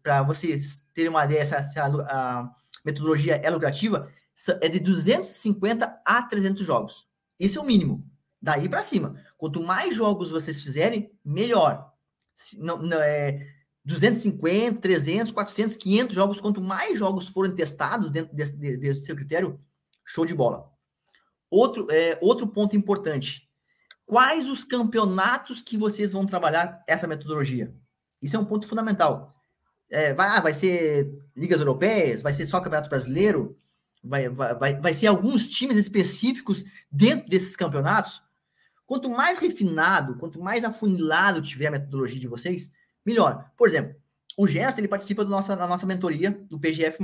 para 0.00 0.22
vocês 0.22 0.86
terem 0.94 1.10
uma 1.10 1.24
ideia 1.24 1.44
se 1.44 1.80
a, 1.80 1.86
a, 1.86 2.54
metodologia 2.84 3.34
é 3.34 3.50
lucrativa 3.50 4.08
é 4.62 4.68
de 4.68 4.78
250 4.78 6.00
a 6.04 6.22
300 6.22 6.64
jogos. 6.64 7.07
Esse 7.38 7.58
é 7.58 7.60
o 7.60 7.64
mínimo. 7.64 8.04
Daí 8.40 8.68
para 8.68 8.82
cima. 8.82 9.20
Quanto 9.36 9.62
mais 9.62 9.94
jogos 9.94 10.30
vocês 10.30 10.60
fizerem, 10.60 11.12
melhor. 11.24 11.92
Não, 12.58 12.78
não, 12.78 13.00
é 13.00 13.46
250, 13.84 14.80
300, 14.80 15.32
400, 15.32 15.76
500 15.76 16.14
jogos. 16.14 16.40
Quanto 16.40 16.60
mais 16.60 16.98
jogos 16.98 17.28
forem 17.28 17.54
testados 17.54 18.10
dentro 18.10 18.34
desse, 18.34 18.56
desse 18.56 19.04
seu 19.04 19.16
critério, 19.16 19.60
show 20.04 20.24
de 20.24 20.34
bola. 20.34 20.70
Outro, 21.50 21.86
é, 21.90 22.18
outro 22.20 22.46
ponto 22.46 22.76
importante 22.76 23.48
quais 24.08 24.48
os 24.48 24.64
campeonatos 24.64 25.60
que 25.60 25.76
vocês 25.76 26.12
vão 26.12 26.24
trabalhar 26.24 26.82
essa 26.88 27.06
metodologia. 27.06 27.74
Isso 28.22 28.34
é 28.34 28.38
um 28.38 28.44
ponto 28.44 28.66
fundamental. 28.66 29.28
É, 29.90 30.14
vai, 30.14 30.28
ah, 30.28 30.40
vai 30.40 30.54
ser 30.54 31.12
ligas 31.36 31.60
europeias, 31.60 32.22
vai 32.22 32.32
ser 32.32 32.46
só 32.46 32.58
campeonato 32.58 32.88
brasileiro, 32.88 33.54
vai, 34.08 34.28
vai, 34.28 34.80
vai, 34.80 34.94
ser 34.94 35.06
alguns 35.06 35.46
times 35.48 35.76
específicos 35.76 36.64
dentro 36.90 37.28
desses 37.28 37.54
campeonatos. 37.54 38.22
Quanto 38.86 39.10
mais 39.10 39.38
refinado, 39.38 40.16
quanto 40.16 40.40
mais 40.40 40.64
afunilado 40.64 41.42
tiver 41.42 41.66
a 41.66 41.72
metodologia 41.72 42.18
de 42.18 42.26
vocês, 42.26 42.72
melhor. 43.04 43.50
Por 43.56 43.68
exemplo, 43.68 43.94
o 44.36 44.46
Gerson 44.46 44.78
ele 44.78 44.88
participa 44.88 45.24
do 45.24 45.30
nossa, 45.30 45.54
da 45.54 45.66
nossa 45.66 45.86
mentoria 45.86 46.30
do 46.48 46.58
PGF, 46.58 46.98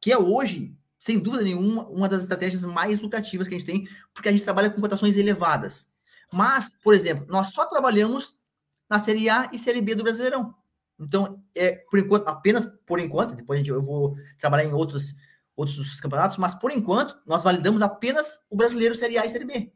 que 0.00 0.12
é 0.12 0.18
hoje, 0.18 0.76
sem 0.98 1.18
dúvida 1.18 1.42
nenhuma, 1.42 1.88
uma 1.88 2.08
das 2.08 2.22
estratégias 2.22 2.62
mais 2.64 3.00
lucrativas 3.00 3.48
que 3.48 3.54
a 3.54 3.58
gente 3.58 3.66
tem, 3.66 3.88
porque 4.12 4.28
a 4.28 4.32
gente 4.32 4.44
trabalha 4.44 4.68
com 4.68 4.80
cotações 4.80 5.16
elevadas. 5.16 5.88
Mas, 6.32 6.76
por 6.82 6.94
exemplo, 6.94 7.26
nós 7.28 7.48
só 7.48 7.64
trabalhamos 7.66 8.34
na 8.88 8.98
Série 8.98 9.30
A 9.30 9.48
e 9.52 9.58
Série 9.58 9.80
B 9.80 9.94
do 9.94 10.02
Brasileirão. 10.02 10.54
Então, 10.98 11.42
é 11.54 11.72
por 11.90 11.98
enquanto, 11.98 12.28
apenas 12.28 12.70
por 12.84 13.00
enquanto, 13.00 13.34
depois 13.34 13.58
gente, 13.58 13.70
eu 13.70 13.82
vou 13.82 14.14
trabalhar 14.36 14.64
em 14.64 14.72
outros, 14.72 15.14
outros 15.56 16.00
campeonatos, 16.00 16.36
mas 16.36 16.54
por 16.54 16.70
enquanto, 16.70 17.16
nós 17.26 17.42
validamos 17.42 17.82
apenas 17.82 18.40
o 18.48 18.56
brasileiro 18.56 18.94
Série 18.94 19.18
A 19.18 19.26
e 19.26 19.30
Série 19.30 19.44
B. 19.44 19.72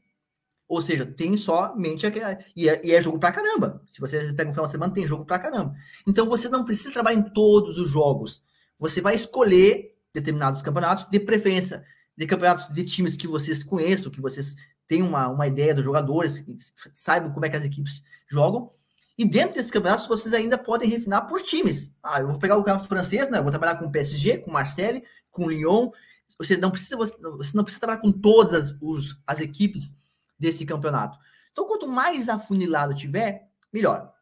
Ou 0.66 0.81
seja, 0.81 1.04
tem 1.04 1.37
somente 1.37 2.07
aquela. 2.07 2.38
E 2.57 2.69
é, 2.69 2.81
e 2.85 2.93
é 2.93 3.02
jogo 3.02 3.19
pra 3.19 3.33
caramba. 3.33 3.83
Se 3.90 4.00
você 4.00 4.33
pega 4.33 4.49
um 4.49 4.52
final 4.52 4.66
de 4.66 4.73
semana, 4.73 4.93
tem 4.93 5.07
jogo 5.07 5.25
pra 5.25 5.38
caramba. 5.38 5.75
Então 6.07 6.26
você 6.26 6.49
não 6.49 6.64
precisa 6.64 6.93
trabalhar 6.93 7.19
em 7.19 7.23
todos 7.23 7.78
os 7.78 7.90
jogos. 7.90 8.43
Você 8.78 9.00
vai 9.00 9.14
escolher 9.14 9.95
determinados 10.12 10.62
campeonatos, 10.62 11.07
de 11.11 11.21
preferência 11.21 11.85
de 12.16 12.26
campeonatos 12.26 12.69
de 12.73 12.85
times 12.85 13.16
que 13.16 13.26
vocês 13.26 13.62
conheçam, 13.62 14.11
que 14.11 14.21
vocês 14.21 14.54
tem 14.87 15.02
uma, 15.02 15.28
uma 15.28 15.47
ideia 15.47 15.75
dos 15.75 15.85
jogadores, 15.85 16.45
saibam 16.93 17.33
como 17.33 17.45
é 17.45 17.49
que 17.49 17.57
as 17.57 17.64
equipes 17.64 18.02
jogam. 18.28 18.71
E 19.16 19.25
dentro 19.25 19.54
desses 19.54 19.71
campeonatos, 19.71 20.09
vocês 20.09 20.35
ainda 20.35 20.59
podem 20.59 20.88
refinar 20.88 21.26
por 21.26 21.40
times. 21.42 21.92
Ah, 22.02 22.21
eu 22.21 22.28
vou 22.28 22.38
pegar 22.38 22.56
o 22.56 22.64
campeonato 22.64 22.88
francês, 22.88 23.30
né? 23.30 23.38
Eu 23.38 23.42
vou 23.42 23.52
trabalhar 23.52 23.76
com 23.76 23.87
o 23.87 23.92
PSG, 23.92 24.38
com 24.38 24.50
o 24.50 24.52
Marseille, 24.52 25.04
com 25.30 25.44
o 25.44 25.49
Lyon. 25.49 25.90
Você 26.38 26.56
não 26.56 26.71
precisa, 26.71 26.97
você 26.97 27.56
não 27.56 27.62
precisa 27.62 27.80
trabalhar 27.80 28.00
com 28.00 28.11
todas 28.11 28.54
as, 28.54 28.76
os, 28.80 29.21
as 29.26 29.40
equipes 29.40 29.97
desse 30.38 30.66
campeonato. 30.66 31.16
Então, 31.52 31.66
quanto 31.66 31.87
mais 31.87 32.28
afunilado 32.28 32.94
tiver, 32.94 33.49
melhor. 33.73 34.12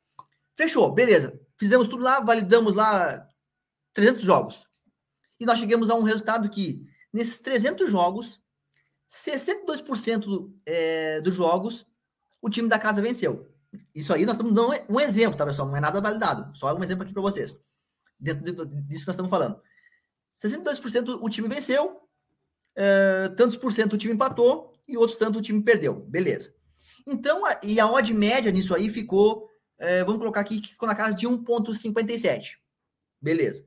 Fechou, 0.55 0.93
beleza. 0.93 1.41
Fizemos 1.57 1.89
tudo 1.89 2.03
lá, 2.03 2.21
validamos 2.21 2.75
lá 2.75 3.27
300 3.95 4.23
jogos. 4.23 4.67
E 5.41 5.47
nós 5.47 5.59
chegamos 5.59 5.89
a 5.89 5.95
um 5.95 6.03
resultado 6.03 6.51
que, 6.51 6.85
nesses 7.11 7.41
300 7.41 7.91
jogos, 7.91 8.41
62% 9.11 10.53
é, 10.67 11.21
dos 11.23 11.35
jogos 11.35 11.87
o 12.41 12.51
time 12.51 12.69
da 12.69 12.79
casa 12.79 13.01
venceu. 13.01 13.52
Isso 13.95 14.13
aí 14.13 14.25
nós 14.25 14.35
estamos 14.35 14.53
dando 14.53 14.73
um 14.89 15.01
exemplo, 15.01 15.37
tá, 15.37 15.47
pessoal? 15.47 15.69
Não 15.69 15.77
é 15.77 15.81
nada 15.81 16.01
validado. 16.01 16.57
Só 16.57 16.75
um 16.75 16.83
exemplo 16.83 17.05
aqui 17.05 17.13
para 17.13 17.23
vocês. 17.23 17.59
Dentro 18.21 18.67
disso 18.67 19.03
que 19.03 19.07
nós 19.07 19.15
estamos 19.15 19.31
falando. 19.31 19.61
62% 20.43 21.19
o 21.21 21.29
time 21.29 21.49
venceu, 21.49 22.01
é, 22.75 23.29
tantos 23.37 23.57
por 23.57 23.73
cento 23.73 23.95
o 23.95 23.99
time 23.99 24.15
empatou 24.15 24.73
e 24.87 24.97
outros 24.97 25.19
tanto 25.19 25.39
o 25.39 25.43
time 25.43 25.63
perdeu. 25.63 25.95
Beleza. 25.95 26.55
Então, 27.07 27.43
e 27.63 27.81
a 27.81 27.91
odd 27.91 28.13
média 28.15 28.53
nisso 28.53 28.75
aí 28.75 28.89
ficou, 28.89 29.49
é, 29.79 30.05
vamos 30.05 30.19
colocar 30.19 30.41
aqui, 30.41 30.61
que 30.61 30.71
ficou 30.71 30.89
na 30.89 30.95
casa 30.95 31.15
de 31.15 31.27
1,57. 31.27 32.57
Beleza. 33.21 33.65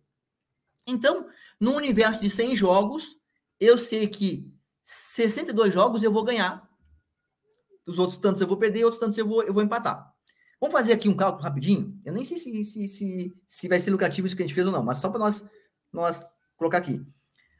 Então, 0.87 1.27
no 1.59 1.73
universo 1.75 2.21
de 2.21 2.29
100 2.29 2.55
jogos, 2.55 3.17
eu 3.59 3.77
sei 3.77 4.07
que 4.07 4.51
62 4.83 5.73
jogos 5.73 6.03
eu 6.03 6.11
vou 6.11 6.23
ganhar. 6.23 6.69
Os 7.85 7.99
outros 7.99 8.17
tantos 8.17 8.41
eu 8.41 8.47
vou 8.47 8.57
perder, 8.57 8.83
outros 8.83 8.99
tantos 8.99 9.17
eu 9.17 9.27
vou, 9.27 9.43
eu 9.43 9.53
vou 9.53 9.63
empatar. 9.63 10.11
Vamos 10.59 10.73
fazer 10.73 10.93
aqui 10.93 11.07
um 11.07 11.15
cálculo 11.15 11.43
rapidinho. 11.43 11.99
Eu 12.03 12.13
nem 12.13 12.25
sei 12.25 12.37
se, 12.37 12.63
se, 12.63 12.87
se, 12.87 13.37
se 13.47 13.67
vai 13.67 13.79
ser 13.79 13.91
lucrativo 13.91 14.25
isso 14.25 14.35
que 14.35 14.41
a 14.41 14.45
gente 14.45 14.55
fez 14.55 14.65
ou 14.65 14.73
não, 14.73 14.83
mas 14.83 14.97
só 14.97 15.09
para 15.09 15.19
nós, 15.19 15.45
nós 15.93 16.25
colocar 16.55 16.77
aqui. 16.77 17.05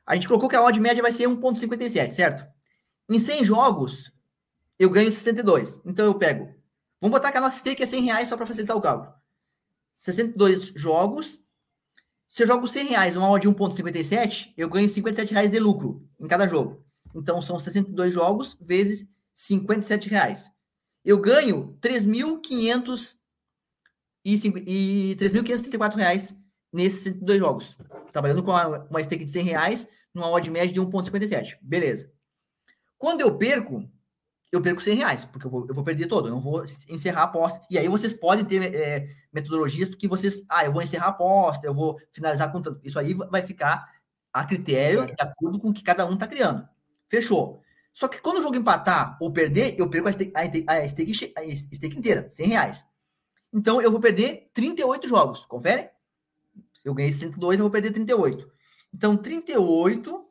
A 0.05 0.15
gente 0.15 0.27
colocou 0.27 0.48
que 0.48 0.55
a 0.55 0.63
odd 0.63 0.79
média 0.79 1.01
vai 1.01 1.12
ser 1.12 1.27
1,57, 1.27 2.12
certo? 2.12 2.46
Em 3.10 3.20
100 3.20 3.44
jogos, 3.44 4.12
eu 4.79 4.89
ganho 4.89 5.12
62. 5.12 5.82
Então 5.86 6.05
eu 6.05 6.15
pego. 6.15 6.53
Vamos 7.01 7.17
botar 7.17 7.32
que 7.32 7.38
a 7.38 7.41
nossa 7.41 7.58
stake 7.58 7.84
é 7.84 7.86
100 7.86 8.03
reais 8.03 8.27
só 8.27 8.38
para 8.38 8.48
facilitar 8.48 8.75
o 8.75 8.82
cálculo. 8.82 9.13
62 9.94 10.74
jogos. 10.75 11.39
Se 12.27 12.44
eu 12.44 12.48
jogo 12.48 12.67
100 12.67 12.88
reais, 12.88 13.15
uma 13.15 13.29
odd 13.29 13.48
de 13.48 13.53
1,57, 13.53 14.53
eu 14.58 14.70
ganho 14.70 14.89
57 14.89 15.34
reais 15.34 15.51
de 15.51 15.60
lucro 15.60 16.08
em 16.20 16.27
cada 16.27 16.48
jogo. 16.48 16.84
Então, 17.13 17.41
são 17.41 17.60
62 17.60 18.13
jogos 18.13 18.58
vezes 18.60 19.08
57 19.36 20.10
reais. 20.10 20.50
Eu 21.04 21.20
ganho 21.20 21.77
3.500 21.82 23.18
e 24.24 25.15
3.534 25.20 25.96
reais 25.96 26.36
nesses 26.74 27.04
62 27.04 27.39
jogos. 27.39 27.77
Trabalhando 28.12 28.42
com 28.42 28.50
uma, 28.50 28.80
uma 28.86 29.04
stake 29.04 29.25
de 29.25 29.30
100 29.30 29.44
reais 29.44 29.88
numa 30.13 30.30
odd 30.30 30.50
média 30.50 30.74
de 30.74 30.80
1,57. 30.80 31.58
Beleza. 31.62 32.12
Quando 32.98 33.22
eu 33.22 33.38
perco, 33.38 33.88
eu 34.51 34.62
perco 34.62 34.82
100 34.82 34.96
reais, 34.96 35.25
porque 35.25 35.46
eu 35.46 35.51
vou, 35.51 35.65
eu 35.68 35.75
vou 35.75 35.84
perder 35.84 36.08
todo, 36.08 36.27
eu 36.27 36.32
não 36.32 36.39
vou 36.39 36.63
encerrar 36.89 37.22
a 37.22 37.25
aposta. 37.25 37.62
E 37.70 37.77
aí 37.77 37.88
vocês 37.88 38.13
podem 38.13 38.46
ter 38.46 38.74
é, 38.74 39.08
metodologias 39.32 39.94
que 39.94 40.08
vocês, 40.08 40.46
ah, 40.50 40.65
eu 40.65 40.72
vou 40.72 40.82
encerrar 40.82 41.08
a 41.08 41.10
aposta, 41.10 41.68
eu 41.68 41.74
vou 41.74 42.00
finalizar 42.12 42.51
com 42.51 42.62
tanto. 42.62 42.80
Isso 42.84 42.98
aí 42.98 43.13
vai 43.13 43.44
ficar 43.44 43.94
a 44.34 44.46
critério, 44.46 45.06
de 45.06 45.15
acordo 45.20 45.60
com 45.60 45.70
o 45.70 45.74
que 45.74 45.84
cada 45.84 46.06
um 46.06 46.13
está 46.13 46.25
criando. 46.25 46.68
Fechou. 47.08 47.62
Só 47.96 48.10
que 48.10 48.20
quando 48.20 48.40
o 48.40 48.42
jogo 48.42 48.58
empatar 48.58 49.18
ou 49.22 49.32
perder, 49.32 49.80
eu 49.80 49.90
perco 49.90 50.10
a 50.10 50.12
stake, 50.12 50.34
a 50.68 50.86
stake, 50.86 51.34
a 51.34 51.56
stake 51.56 51.98
inteira, 51.98 52.30
100 52.30 52.48
reais. 52.48 52.86
Então 53.54 53.82
eu 53.82 53.90
vou 53.90 54.02
perder 54.02 54.50
38 54.54 55.08
jogos, 55.08 55.46
confere? 55.46 55.90
Se 56.74 56.90
eu 56.90 56.94
ganhei 56.94 57.14
102, 57.14 57.58
eu 57.58 57.64
vou 57.64 57.72
perder 57.72 57.92
38. 57.92 58.52
Então 58.94 59.16
38 59.16 60.30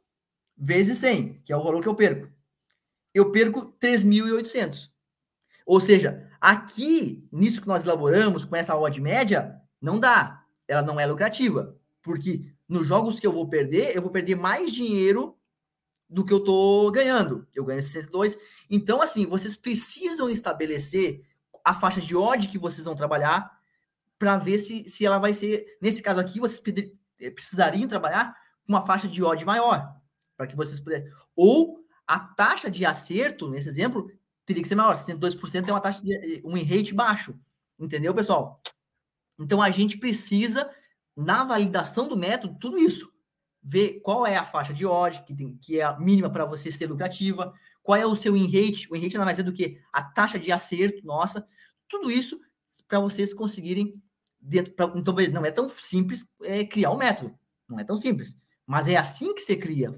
vezes 0.59 0.99
100, 0.99 1.41
que 1.43 1.55
é 1.55 1.57
o 1.57 1.65
valor 1.65 1.81
que 1.81 1.89
eu 1.89 1.95
perco. 1.95 2.31
Eu 3.15 3.33
perco 3.33 3.73
3.800. 3.81 4.91
Ou 5.65 5.81
seja, 5.81 6.29
aqui, 6.39 7.27
nisso 7.33 7.63
que 7.63 7.67
nós 7.67 7.85
elaboramos, 7.85 8.45
com 8.45 8.55
essa 8.55 8.77
odd 8.77 9.01
média, 9.01 9.59
não 9.81 9.99
dá. 9.99 10.45
Ela 10.69 10.83
não 10.83 11.01
é 11.01 11.07
lucrativa. 11.07 11.75
Porque 12.03 12.53
nos 12.69 12.87
jogos 12.87 13.19
que 13.19 13.27
eu 13.27 13.33
vou 13.33 13.49
perder, 13.49 13.97
eu 13.97 14.03
vou 14.03 14.11
perder 14.11 14.35
mais 14.35 14.71
dinheiro 14.71 15.39
do 16.15 16.25
que 16.25 16.33
eu 16.33 16.39
tô 16.39 16.93
ganhando. 16.93 17.45
Eu 17.53 17.65
ganho 17.65 17.83
62. 17.83 18.39
Então, 18.71 19.03
assim, 19.03 19.27
vocês 19.27 19.57
precisam 19.57 20.31
estabelecer 20.31 21.27
a 21.65 21.75
faixa 21.75 22.01
de 22.01 22.15
odd 22.15 22.47
que 22.47 22.57
vocês 22.57 22.85
vão 22.85 22.95
trabalhar 22.95 23.51
para 24.17 24.37
ver 24.37 24.59
se, 24.59 24.89
se 24.89 25.05
ela 25.05 25.19
vai 25.19 25.35
ser. 25.35 25.77
Nesse 25.83 26.01
caso 26.01 26.21
aqui, 26.21 26.39
vocês 26.39 26.63
eh, 27.21 27.31
precisariam 27.33 27.89
trabalhar 27.89 28.33
com 28.65 28.73
uma 28.73 28.87
faixa 28.87 29.09
de 29.09 29.25
odd 29.25 29.45
maior. 29.45 29.93
Para 30.37 30.47
que 30.47 30.55
vocês 30.55 30.79
pudessem. 30.79 31.11
Ou 31.35 31.85
a 32.07 32.21
taxa 32.21 32.71
de 32.71 32.87
acerto, 32.87 33.51
nesse 33.51 33.69
exemplo, 33.69 34.09
teria 34.47 34.63
que 34.63 34.69
ser 34.69 34.77
maior. 34.77 34.95
62% 34.95 35.69
é 35.69 35.73
uma 35.73 35.81
taxa 35.81 36.01
de 36.01 36.15
eh, 36.15 36.43
um 36.45 36.55
rate 36.55 36.95
baixo. 36.95 37.35
Entendeu, 37.77 38.15
pessoal? 38.15 38.63
Então 39.37 39.61
a 39.61 39.69
gente 39.69 39.99
precisa, 39.99 40.71
na 41.17 41.43
validação 41.43 42.07
do 42.07 42.17
método, 42.17 42.57
tudo 42.61 42.79
isso 42.79 43.13
ver 43.65 44.01
qual 44.01 44.27
é 44.27 44.37
a 44.37 44.45
faixa 44.45 44.75
de 44.75 44.85
odd, 44.85 45.23
que, 45.25 45.35
tem, 45.35 45.57
que 45.57 45.81
é 45.81 45.85
a 45.85 45.99
mínima 45.99 46.29
para 46.29 46.45
você 46.45 46.71
ser 46.71 46.87
lucrativa, 46.87 47.53
qual 47.83 47.99
é 47.99 48.05
o 48.05 48.15
seu 48.15 48.37
in 48.37 48.45
rate, 48.45 48.87
o 48.91 48.97
in 48.97 49.01
rate 49.01 49.15
nada 49.15 49.25
mais 49.25 49.39
é 49.39 49.43
do 49.43 49.53
que 49.53 49.81
a 49.91 50.03
taxa 50.03 50.39
de 50.39 50.53
acerto, 50.53 51.05
nossa, 51.05 51.47
tudo 51.89 52.11
isso 52.11 52.39
para 52.87 53.01
vocês 53.01 53.33
conseguirem 53.33 53.95
dentro, 54.39 54.73
pra, 54.75 54.93
então 54.95 55.15
não 55.33 55.47
é 55.47 55.51
tão 55.51 55.69
simples 55.71 56.27
é, 56.43 56.63
criar 56.65 56.91
um 56.91 56.99
método, 56.99 57.35
não 57.67 57.79
é 57.79 57.85
tão 57.85 57.97
simples, 57.97 58.37
mas 58.67 58.87
é 58.87 58.97
assim 58.97 59.35
que 59.35 59.41
você 59.41 59.57
cria, 59.57 59.91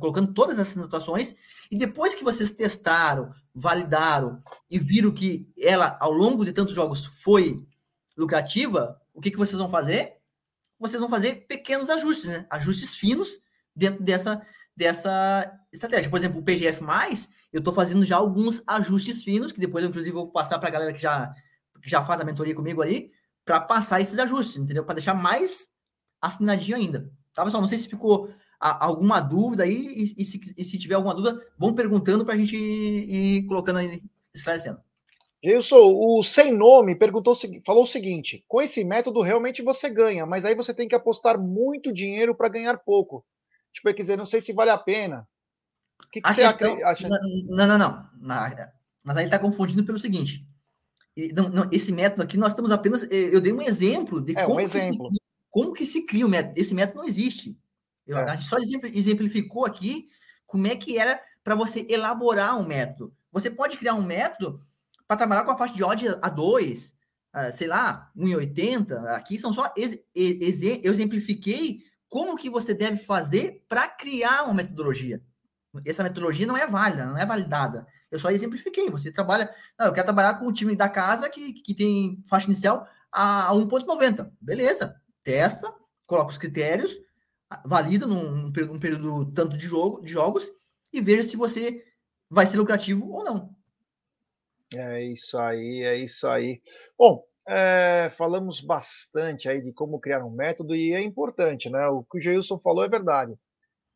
colocando 0.00 0.32
todas 0.32 0.58
essas 0.58 0.80
situações 0.80 1.34
e 1.70 1.76
depois 1.76 2.14
que 2.14 2.24
vocês 2.24 2.52
testaram, 2.52 3.32
validaram 3.52 4.40
e 4.70 4.78
viram 4.78 5.12
que 5.12 5.48
ela 5.58 5.96
ao 6.00 6.12
longo 6.12 6.44
de 6.44 6.52
tantos 6.52 6.74
jogos 6.74 7.04
foi 7.04 7.64
lucrativa, 8.16 9.00
o 9.12 9.20
que, 9.20 9.30
que 9.30 9.36
vocês 9.36 9.58
vão 9.58 9.68
fazer? 9.68 10.17
Vocês 10.78 11.00
vão 11.00 11.08
fazer 11.08 11.46
pequenos 11.46 11.90
ajustes, 11.90 12.26
né? 12.26 12.46
Ajustes 12.50 12.96
finos 12.96 13.38
dentro 13.74 14.02
dessa, 14.02 14.42
dessa 14.76 15.52
estratégia. 15.72 16.10
Por 16.10 16.18
exemplo, 16.18 16.40
o 16.40 16.42
PGF+, 16.42 16.82
eu 17.52 17.58
estou 17.58 17.72
fazendo 17.72 18.04
já 18.04 18.16
alguns 18.16 18.62
ajustes 18.66 19.24
finos, 19.24 19.52
que 19.52 19.60
depois, 19.60 19.84
inclusive, 19.84 20.14
vou 20.14 20.30
passar 20.30 20.58
para 20.58 20.68
a 20.68 20.72
galera 20.72 20.92
que 20.92 21.00
já, 21.00 21.32
que 21.82 21.88
já 21.88 22.02
faz 22.02 22.20
a 22.20 22.24
mentoria 22.24 22.54
comigo 22.54 22.82
ali, 22.82 23.10
para 23.44 23.60
passar 23.60 24.00
esses 24.00 24.18
ajustes, 24.18 24.58
entendeu? 24.58 24.84
Para 24.84 24.94
deixar 24.94 25.14
mais 25.14 25.68
afinadinho 26.20 26.76
ainda. 26.76 27.10
Tá, 27.34 27.44
pessoal? 27.44 27.62
Não 27.62 27.68
sei 27.68 27.78
se 27.78 27.88
ficou 27.88 28.32
a, 28.60 28.84
alguma 28.84 29.20
dúvida 29.20 29.62
aí, 29.62 29.74
e, 29.74 30.22
e, 30.22 30.24
se, 30.24 30.54
e, 30.56 30.64
se, 30.64 30.78
tiver 30.78 30.94
alguma 30.94 31.14
dúvida, 31.14 31.40
vão 31.56 31.74
perguntando 31.74 32.24
para 32.24 32.34
a 32.34 32.36
gente 32.36 32.56
ir, 32.56 33.38
ir 33.38 33.46
colocando 33.46 33.78
aí, 33.78 34.02
esclarecendo. 34.34 34.80
Gilson, 35.42 35.94
o 35.94 36.22
sem 36.22 36.52
nome 36.52 36.96
perguntou, 36.96 37.36
falou 37.64 37.84
o 37.84 37.86
seguinte: 37.86 38.44
com 38.48 38.60
esse 38.60 38.82
método 38.84 39.20
realmente 39.20 39.62
você 39.62 39.88
ganha, 39.88 40.26
mas 40.26 40.44
aí 40.44 40.54
você 40.54 40.74
tem 40.74 40.88
que 40.88 40.94
apostar 40.94 41.38
muito 41.38 41.92
dinheiro 41.92 42.34
para 42.34 42.48
ganhar 42.48 42.76
pouco. 42.78 43.24
Tipo, 43.72 43.94
quer 43.94 44.02
dizer, 44.02 44.16
não 44.16 44.26
sei 44.26 44.40
se 44.40 44.52
vale 44.52 44.70
a 44.70 44.78
pena. 44.78 45.28
O 46.04 46.10
que, 46.10 46.20
que 46.20 46.28
você 46.28 46.42
questão, 46.42 46.86
acha? 46.86 47.08
Não, 47.48 47.66
não, 47.66 47.78
não. 47.78 48.08
Mas 49.04 49.16
aí 49.16 49.24
ele 49.24 49.28
está 49.28 49.38
confundindo 49.38 49.84
pelo 49.84 49.98
seguinte: 49.98 50.44
não, 51.34 51.48
não, 51.48 51.68
esse 51.72 51.92
método 51.92 52.22
aqui, 52.22 52.36
nós 52.36 52.52
estamos 52.52 52.72
apenas. 52.72 53.04
Eh, 53.04 53.34
eu 53.34 53.40
dei 53.40 53.52
um 53.52 53.62
exemplo 53.62 54.20
de 54.20 54.36
é, 54.36 54.44
como, 54.44 54.56
um 54.56 54.60
exemplo. 54.60 55.08
Que 55.08 55.14
se, 55.14 55.22
como 55.50 55.72
que 55.72 55.86
se 55.86 56.06
cria 56.06 56.26
o 56.26 56.28
método. 56.28 56.58
Esse 56.58 56.74
método 56.74 57.00
não 57.00 57.08
existe. 57.08 57.56
Eu, 58.06 58.18
é. 58.18 58.24
A 58.24 58.36
gente 58.36 58.48
só 58.48 58.56
exemplificou 58.58 59.64
aqui 59.64 60.08
como 60.46 60.66
é 60.66 60.74
que 60.74 60.98
era 60.98 61.20
para 61.44 61.54
você 61.54 61.86
elaborar 61.88 62.58
um 62.58 62.66
método. 62.66 63.14
Você 63.32 63.50
pode 63.50 63.76
criar 63.76 63.94
um 63.94 64.02
método 64.02 64.60
para 65.08 65.16
trabalhar 65.16 65.44
com 65.44 65.50
a 65.50 65.56
faixa 65.58 65.74
de 65.74 65.82
odd 65.82 66.06
a 66.20 66.28
2, 66.28 66.94
uh, 67.34 67.52
sei 67.52 67.66
lá, 67.66 68.12
1,80. 68.16 69.06
Aqui 69.16 69.38
são 69.38 69.52
só. 69.54 69.72
Ex, 69.74 69.98
ex, 70.14 70.62
eu 70.84 70.92
exemplifiquei 70.92 71.82
como 72.08 72.36
que 72.36 72.50
você 72.50 72.74
deve 72.74 72.98
fazer 72.98 73.64
para 73.68 73.88
criar 73.88 74.44
uma 74.44 74.54
metodologia. 74.54 75.22
Essa 75.86 76.02
metodologia 76.02 76.46
não 76.46 76.56
é 76.56 76.66
válida, 76.66 77.06
não 77.06 77.16
é 77.16 77.24
validada. 77.24 77.86
Eu 78.10 78.18
só 78.18 78.30
exemplifiquei. 78.30 78.90
Você 78.90 79.10
trabalha. 79.10 79.52
Não, 79.78 79.86
eu 79.86 79.92
quero 79.92 80.06
trabalhar 80.06 80.34
com 80.34 80.46
o 80.46 80.52
time 80.52 80.76
da 80.76 80.88
casa 80.88 81.28
que, 81.30 81.54
que 81.54 81.74
tem 81.74 82.22
faixa 82.26 82.46
inicial 82.46 82.86
a 83.10 83.50
1,90. 83.52 84.30
Beleza. 84.40 84.94
Testa, 85.24 85.74
coloca 86.06 86.30
os 86.30 86.38
critérios, 86.38 86.90
valida 87.64 88.06
num, 88.06 88.50
num, 88.50 88.78
período 88.78 89.26
tanto 89.32 89.56
de, 89.56 89.66
jogo, 89.66 90.00
de 90.02 90.10
jogos 90.10 90.50
e 90.90 91.00
veja 91.02 91.22
se 91.22 91.36
você 91.36 91.84
vai 92.30 92.46
ser 92.46 92.56
lucrativo 92.56 93.10
ou 93.10 93.24
não. 93.24 93.57
É 94.74 95.02
isso 95.02 95.38
aí, 95.38 95.82
é 95.82 95.96
isso 95.96 96.26
aí. 96.28 96.60
Bom, 96.98 97.22
é, 97.48 98.10
falamos 98.10 98.60
bastante 98.60 99.48
aí 99.48 99.62
de 99.62 99.72
como 99.72 99.98
criar 99.98 100.24
um 100.24 100.30
método 100.30 100.74
e 100.76 100.92
é 100.92 101.00
importante, 101.00 101.70
né? 101.70 101.86
O 101.88 102.04
que 102.04 102.18
o 102.18 102.20
Geilson 102.20 102.58
falou 102.60 102.84
é 102.84 102.88
verdade. 102.88 103.34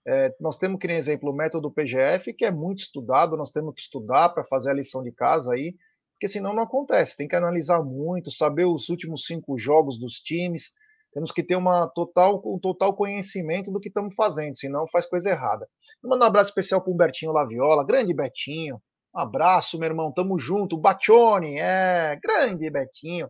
É, 0.06 0.34
nós 0.40 0.56
temos 0.58 0.80
que, 0.80 0.86
exemplo, 0.88 1.30
o 1.30 1.36
método 1.36 1.70
PGF, 1.70 2.32
que 2.34 2.44
é 2.44 2.50
muito 2.50 2.80
estudado, 2.80 3.36
nós 3.36 3.50
temos 3.50 3.74
que 3.74 3.82
estudar 3.82 4.30
para 4.30 4.44
fazer 4.44 4.70
a 4.70 4.74
lição 4.74 5.02
de 5.02 5.12
casa 5.12 5.52
aí, 5.52 5.76
porque 6.14 6.28
senão 6.28 6.54
não 6.54 6.62
acontece. 6.62 7.16
Tem 7.16 7.28
que 7.28 7.36
analisar 7.36 7.82
muito, 7.82 8.30
saber 8.30 8.64
os 8.64 8.88
últimos 8.88 9.26
cinco 9.26 9.58
jogos 9.58 9.98
dos 9.98 10.14
times, 10.14 10.70
temos 11.12 11.30
que 11.30 11.42
ter 11.42 11.56
uma 11.56 11.86
total, 11.88 12.42
um 12.46 12.58
total 12.58 12.96
conhecimento 12.96 13.70
do 13.70 13.78
que 13.78 13.88
estamos 13.88 14.14
fazendo, 14.14 14.56
senão 14.56 14.86
faz 14.88 15.06
coisa 15.06 15.30
errada. 15.30 15.68
Manda 16.02 16.24
um 16.24 16.28
abraço 16.28 16.48
especial 16.50 16.82
para 16.82 16.92
o 16.92 16.96
Bertinho 16.96 17.32
Laviola, 17.32 17.84
grande 17.84 18.14
Betinho. 18.14 18.80
Um 19.14 19.18
abraço, 19.20 19.78
meu 19.78 19.88
irmão, 19.88 20.12
tamo 20.12 20.38
junto. 20.38 20.78
Batione, 20.78 21.58
é, 21.58 22.18
grande 22.22 22.70
Betinho. 22.70 23.28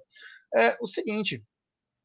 É 0.54 0.76
o 0.80 0.86
seguinte, 0.86 1.44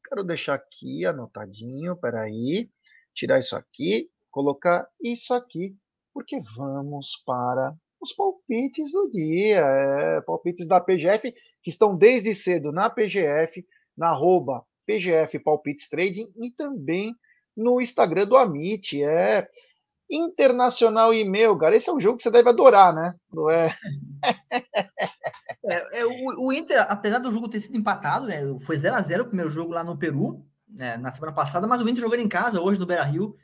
quero 0.08 0.24
deixar 0.24 0.54
aqui 0.54 1.04
anotadinho, 1.04 1.96
peraí, 1.96 2.70
tirar 3.14 3.38
isso 3.38 3.54
aqui 3.54 4.10
colocar 4.30 4.86
isso 5.02 5.34
aqui, 5.34 5.74
porque 6.14 6.40
vamos 6.56 7.20
para 7.26 7.74
os 8.00 8.12
palpites 8.12 8.92
do 8.92 9.10
dia, 9.10 9.58
é, 9.58 10.20
palpites 10.20 10.68
da 10.68 10.80
PGF, 10.80 11.34
que 11.60 11.70
estão 11.70 11.96
desde 11.96 12.32
cedo 12.34 12.70
na 12.70 12.88
PGF, 12.88 13.66
na 13.96 14.10
arroba 14.10 14.64
PGF 14.86 15.40
Palpites 15.40 15.88
Trading 15.88 16.32
e 16.40 16.52
também 16.52 17.12
no 17.56 17.80
Instagram 17.80 18.26
do 18.26 18.36
Amit, 18.36 19.02
é 19.02 19.48
Internacional 20.10 21.12
e 21.12 21.24
meu, 21.24 21.56
cara, 21.56 21.76
esse 21.76 21.88
é 21.88 21.92
um 21.92 22.00
jogo 22.00 22.16
que 22.16 22.22
você 22.22 22.30
deve 22.30 22.48
adorar, 22.48 22.94
né? 22.94 23.14
Não 23.32 23.50
é? 23.50 23.74
é, 25.64 26.00
é 26.00 26.06
o, 26.06 26.46
o, 26.46 26.52
Inter, 26.52 26.86
apesar 26.88 27.18
do 27.18 27.32
jogo 27.32 27.48
ter 27.48 27.60
sido 27.60 27.76
empatado, 27.76 28.26
né? 28.26 28.40
Foi 28.60 28.76
0 28.76 28.94
a 28.94 29.02
0 29.02 29.22
o 29.22 29.26
primeiro 29.26 29.50
jogo 29.50 29.72
lá 29.72 29.84
no 29.84 29.98
Peru, 29.98 30.44
né, 30.68 30.96
na 30.96 31.10
semana 31.10 31.32
passada, 31.32 31.66
mas 31.66 31.82
o 31.82 31.88
Inter 31.88 32.02
jogando 32.02 32.20
em 32.20 32.28
casa 32.28 32.60
hoje 32.60 32.80
no 32.80 32.86
Beira 32.86 33.02
Rio 33.02 33.36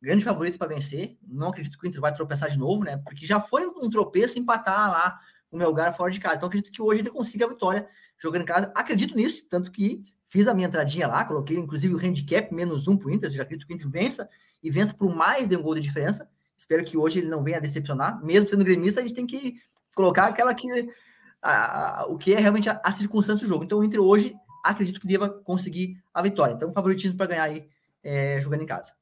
grande 0.00 0.24
favorito 0.24 0.58
para 0.58 0.68
vencer. 0.68 1.18
Não 1.22 1.48
acredito 1.48 1.78
que 1.78 1.86
o 1.86 1.88
Inter 1.88 2.00
vai 2.00 2.14
tropeçar 2.14 2.50
de 2.50 2.58
novo, 2.58 2.82
né? 2.84 2.96
Porque 3.04 3.26
já 3.26 3.40
foi 3.40 3.66
um 3.66 3.90
tropeço 3.90 4.38
empatar 4.38 4.90
lá 4.90 5.20
o 5.50 5.58
Melgar 5.58 5.94
fora 5.94 6.10
de 6.10 6.20
casa. 6.20 6.36
Então 6.36 6.48
acredito 6.48 6.72
que 6.72 6.80
hoje 6.80 7.00
ele 7.00 7.10
consiga 7.10 7.44
a 7.44 7.48
vitória 7.48 7.88
jogando 8.18 8.42
em 8.42 8.46
casa. 8.46 8.72
Acredito 8.74 9.14
nisso, 9.14 9.44
tanto 9.48 9.70
que 9.70 10.02
fiz 10.30 10.46
a 10.46 10.54
minha 10.54 10.68
entradinha 10.68 11.08
lá, 11.08 11.24
coloquei 11.24 11.56
inclusive 11.58 11.92
o 11.92 11.98
handicap 11.98 12.54
menos 12.54 12.86
um 12.86 12.96
para 12.96 13.08
o 13.08 13.10
Inter. 13.10 13.28
Já 13.30 13.42
acredito 13.42 13.66
que 13.66 13.74
o 13.74 13.76
Inter 13.76 13.90
vença 13.90 14.28
e 14.62 14.70
vença 14.70 14.94
por 14.94 15.14
mais 15.14 15.48
de 15.48 15.56
um 15.56 15.62
gol 15.62 15.74
de 15.74 15.80
diferença. 15.80 16.30
Espero 16.56 16.84
que 16.84 16.96
hoje 16.96 17.18
ele 17.18 17.28
não 17.28 17.42
venha 17.42 17.56
a 17.56 17.60
decepcionar. 17.60 18.24
Mesmo 18.24 18.48
sendo 18.48 18.64
gremista, 18.64 19.00
a 19.00 19.02
gente 19.02 19.14
tem 19.14 19.26
que 19.26 19.56
colocar 19.94 20.26
aquela 20.26 20.54
que. 20.54 20.68
A, 21.42 22.02
a, 22.02 22.06
o 22.06 22.16
que 22.16 22.34
é 22.34 22.38
realmente 22.38 22.68
a, 22.68 22.80
a, 22.84 22.92
circunstância 22.92 23.46
do 23.46 23.48
jogo. 23.48 23.64
Então 23.64 23.78
o 23.78 23.84
Inter 23.84 24.00
hoje 24.00 24.34
acredito 24.64 25.00
que 25.00 25.06
deva 25.06 25.28
conseguir 25.28 25.96
a 26.12 26.22
vitória. 26.22 26.54
Então, 26.54 26.72
favoritismo 26.72 27.16
para 27.16 27.26
ganhar 27.26 27.44
aí 27.44 27.66
é, 28.02 28.38
jogando 28.40 28.62
em 28.62 28.66
casa. 28.66 28.92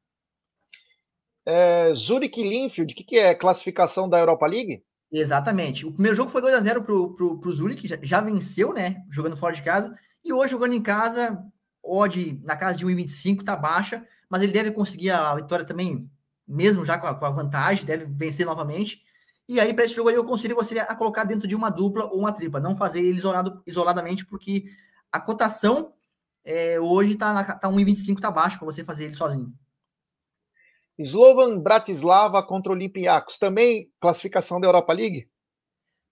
É, 1.45 1.93
Zurich 1.95 2.41
Linfield, 2.41 2.93
o 2.93 2.97
que, 2.97 3.05
que 3.05 3.19
é? 3.19 3.35
Classificação 3.35 4.09
da 4.09 4.19
Europa 4.19 4.47
League? 4.47 4.85
Exatamente. 5.11 5.85
O 5.85 5.93
primeiro 5.93 6.17
jogo 6.17 6.31
foi 6.31 6.41
2 6.41 6.55
a 6.55 6.61
0 6.61 6.83
pro, 6.83 7.15
pro, 7.15 7.41
pro 7.41 7.53
Zurich, 7.53 7.89
já, 7.89 7.99
já, 8.03 8.21
venceu, 8.21 8.73
né? 8.73 9.03
Jogando 9.11 9.37
fora 9.37 9.55
de 9.55 9.63
casa. 9.63 9.95
E 10.25 10.33
hoje, 10.33 10.53
jogando 10.53 10.75
em 10.75 10.83
casa, 10.83 11.45
odd 11.83 12.41
na 12.45 12.57
casa 12.57 12.79
de 12.79 12.87
1,25 12.87 13.45
tá 13.45 13.57
baixa, 13.57 14.07
mas 14.29 14.43
ele 14.43 14.53
deve 14.53 14.73
conseguir 14.73 15.11
a 15.11 15.35
vitória 15.35 15.65
também, 15.65 16.11
mesmo 16.47 16.85
já 16.85 16.99
com 16.99 17.07
a, 17.07 17.15
com 17.15 17.25
a 17.25 17.31
vantagem, 17.31 17.85
deve 17.85 18.07
vencer 18.07 18.45
novamente. 18.45 19.03
E 19.49 19.59
aí, 19.59 19.73
para 19.73 19.85
esse 19.85 19.95
jogo 19.95 20.11
aí, 20.11 20.15
eu 20.15 20.23
aconselho 20.23 20.55
você 20.55 20.79
a 20.79 20.95
colocar 20.95 21.25
dentro 21.25 21.49
de 21.49 21.55
uma 21.55 21.71
dupla 21.71 22.05
ou 22.07 22.19
uma 22.19 22.33
tripla, 22.33 22.61
não 22.61 22.77
fazer 22.77 23.01
ele 23.01 23.17
isolado, 23.17 23.63
isoladamente, 23.67 24.27
porque 24.27 24.67
a 25.11 25.19
cotação 25.19 25.95
é, 26.45 26.79
hoje 26.79 27.15
tá, 27.15 27.33
na, 27.33 27.45
tá 27.45 27.69
1,25, 27.69 28.21
tá 28.21 28.31
baixo 28.31 28.59
para 28.59 28.67
você 28.67 28.85
fazer 28.85 29.05
ele 29.05 29.15
sozinho. 29.15 29.53
Slovan 30.99 31.61
Bratislava 31.61 32.43
contra 32.43 32.73
Olympiacos, 32.73 33.39
também 33.39 33.91
classificação 34.01 34.61
da 34.61 34.67
Europa 34.67 34.93
League? 34.93 35.31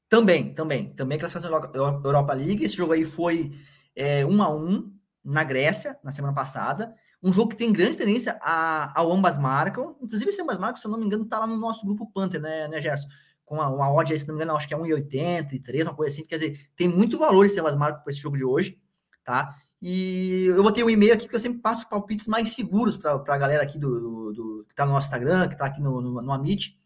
Também, 0.09 0.55
também. 0.55 0.95
Também 0.95 1.19
classificação 1.19 1.61
da 1.61 1.79
Europa 1.79 2.33
League. 2.33 2.65
Esse 2.65 2.77
jogo 2.77 2.93
aí 2.93 3.05
foi 3.05 3.51
é, 3.97 4.25
1 4.25 4.43
a 4.43 4.55
1 4.55 4.93
na 5.25 5.43
Grécia, 5.43 5.99
na 6.05 6.13
semana 6.13 6.35
passada. 6.35 6.95
Um 7.23 7.33
jogo 7.33 7.49
que 7.49 7.57
tem 7.57 7.73
grande 7.73 7.97
tendência 7.97 8.39
a, 8.41 9.01
ao 9.01 9.11
ambas 9.11 9.39
marcam. 9.39 9.97
Inclusive, 10.01 10.31
esse 10.31 10.41
ambas 10.43 10.59
marcam, 10.59 10.77
se 10.77 10.87
eu 10.87 10.91
não 10.91 10.99
me 10.99 11.07
engano, 11.07 11.25
tá 11.25 11.41
lá 11.41 11.47
no 11.47 11.57
nosso 11.57 11.85
grupo 11.85 12.11
Panther, 12.13 12.41
né, 12.41 12.69
né 12.69 12.81
Gerson? 12.81 13.09
Com 13.45 13.61
a, 13.61 13.69
uma 13.69 13.91
odd 13.93 14.17
se 14.17 14.29
não 14.29 14.35
me 14.35 14.43
engano, 14.43 14.57
acho 14.57 14.69
que 14.69 14.75
é 14.75 14.77
1,83, 14.77 15.83
uma 15.83 15.95
coisa 15.95 16.13
assim. 16.13 16.25
Quer 16.25 16.39
dizer, 16.39 16.71
tem 16.77 16.89
muito 16.89 17.19
valor 17.19 17.47
esse 17.47 17.59
ambas 17.59 17.75
marcam 17.75 18.03
para 18.03 18.11
esse 18.11 18.21
jogo 18.21 18.37
de 18.37 18.45
hoje, 18.45 18.79
tá? 19.25 19.57
E 19.81 20.47
eu 20.47 20.63
botei 20.63 20.83
um 20.83 20.91
e-mail 20.91 21.15
aqui 21.15 21.29
que 21.29 21.37
eu 21.37 21.41
sempre 21.41 21.61
passo 21.61 21.89
palpites 21.89 22.27
mais 22.27 22.51
seguros 22.55 22.97
para 22.97 23.13
a 23.13 23.39
galera 23.39 23.63
aqui 23.63 23.79
do, 23.79 24.01
do, 24.01 24.33
do, 24.33 24.65
que 24.65 24.73
está 24.73 24.87
no 24.87 24.93
nosso 24.93 25.07
Instagram, 25.07 25.49
que 25.49 25.55
está 25.55 25.67
aqui 25.67 25.81
no, 25.81 26.01
no, 26.01 26.23
no 26.23 26.33
Amit. 26.33 26.79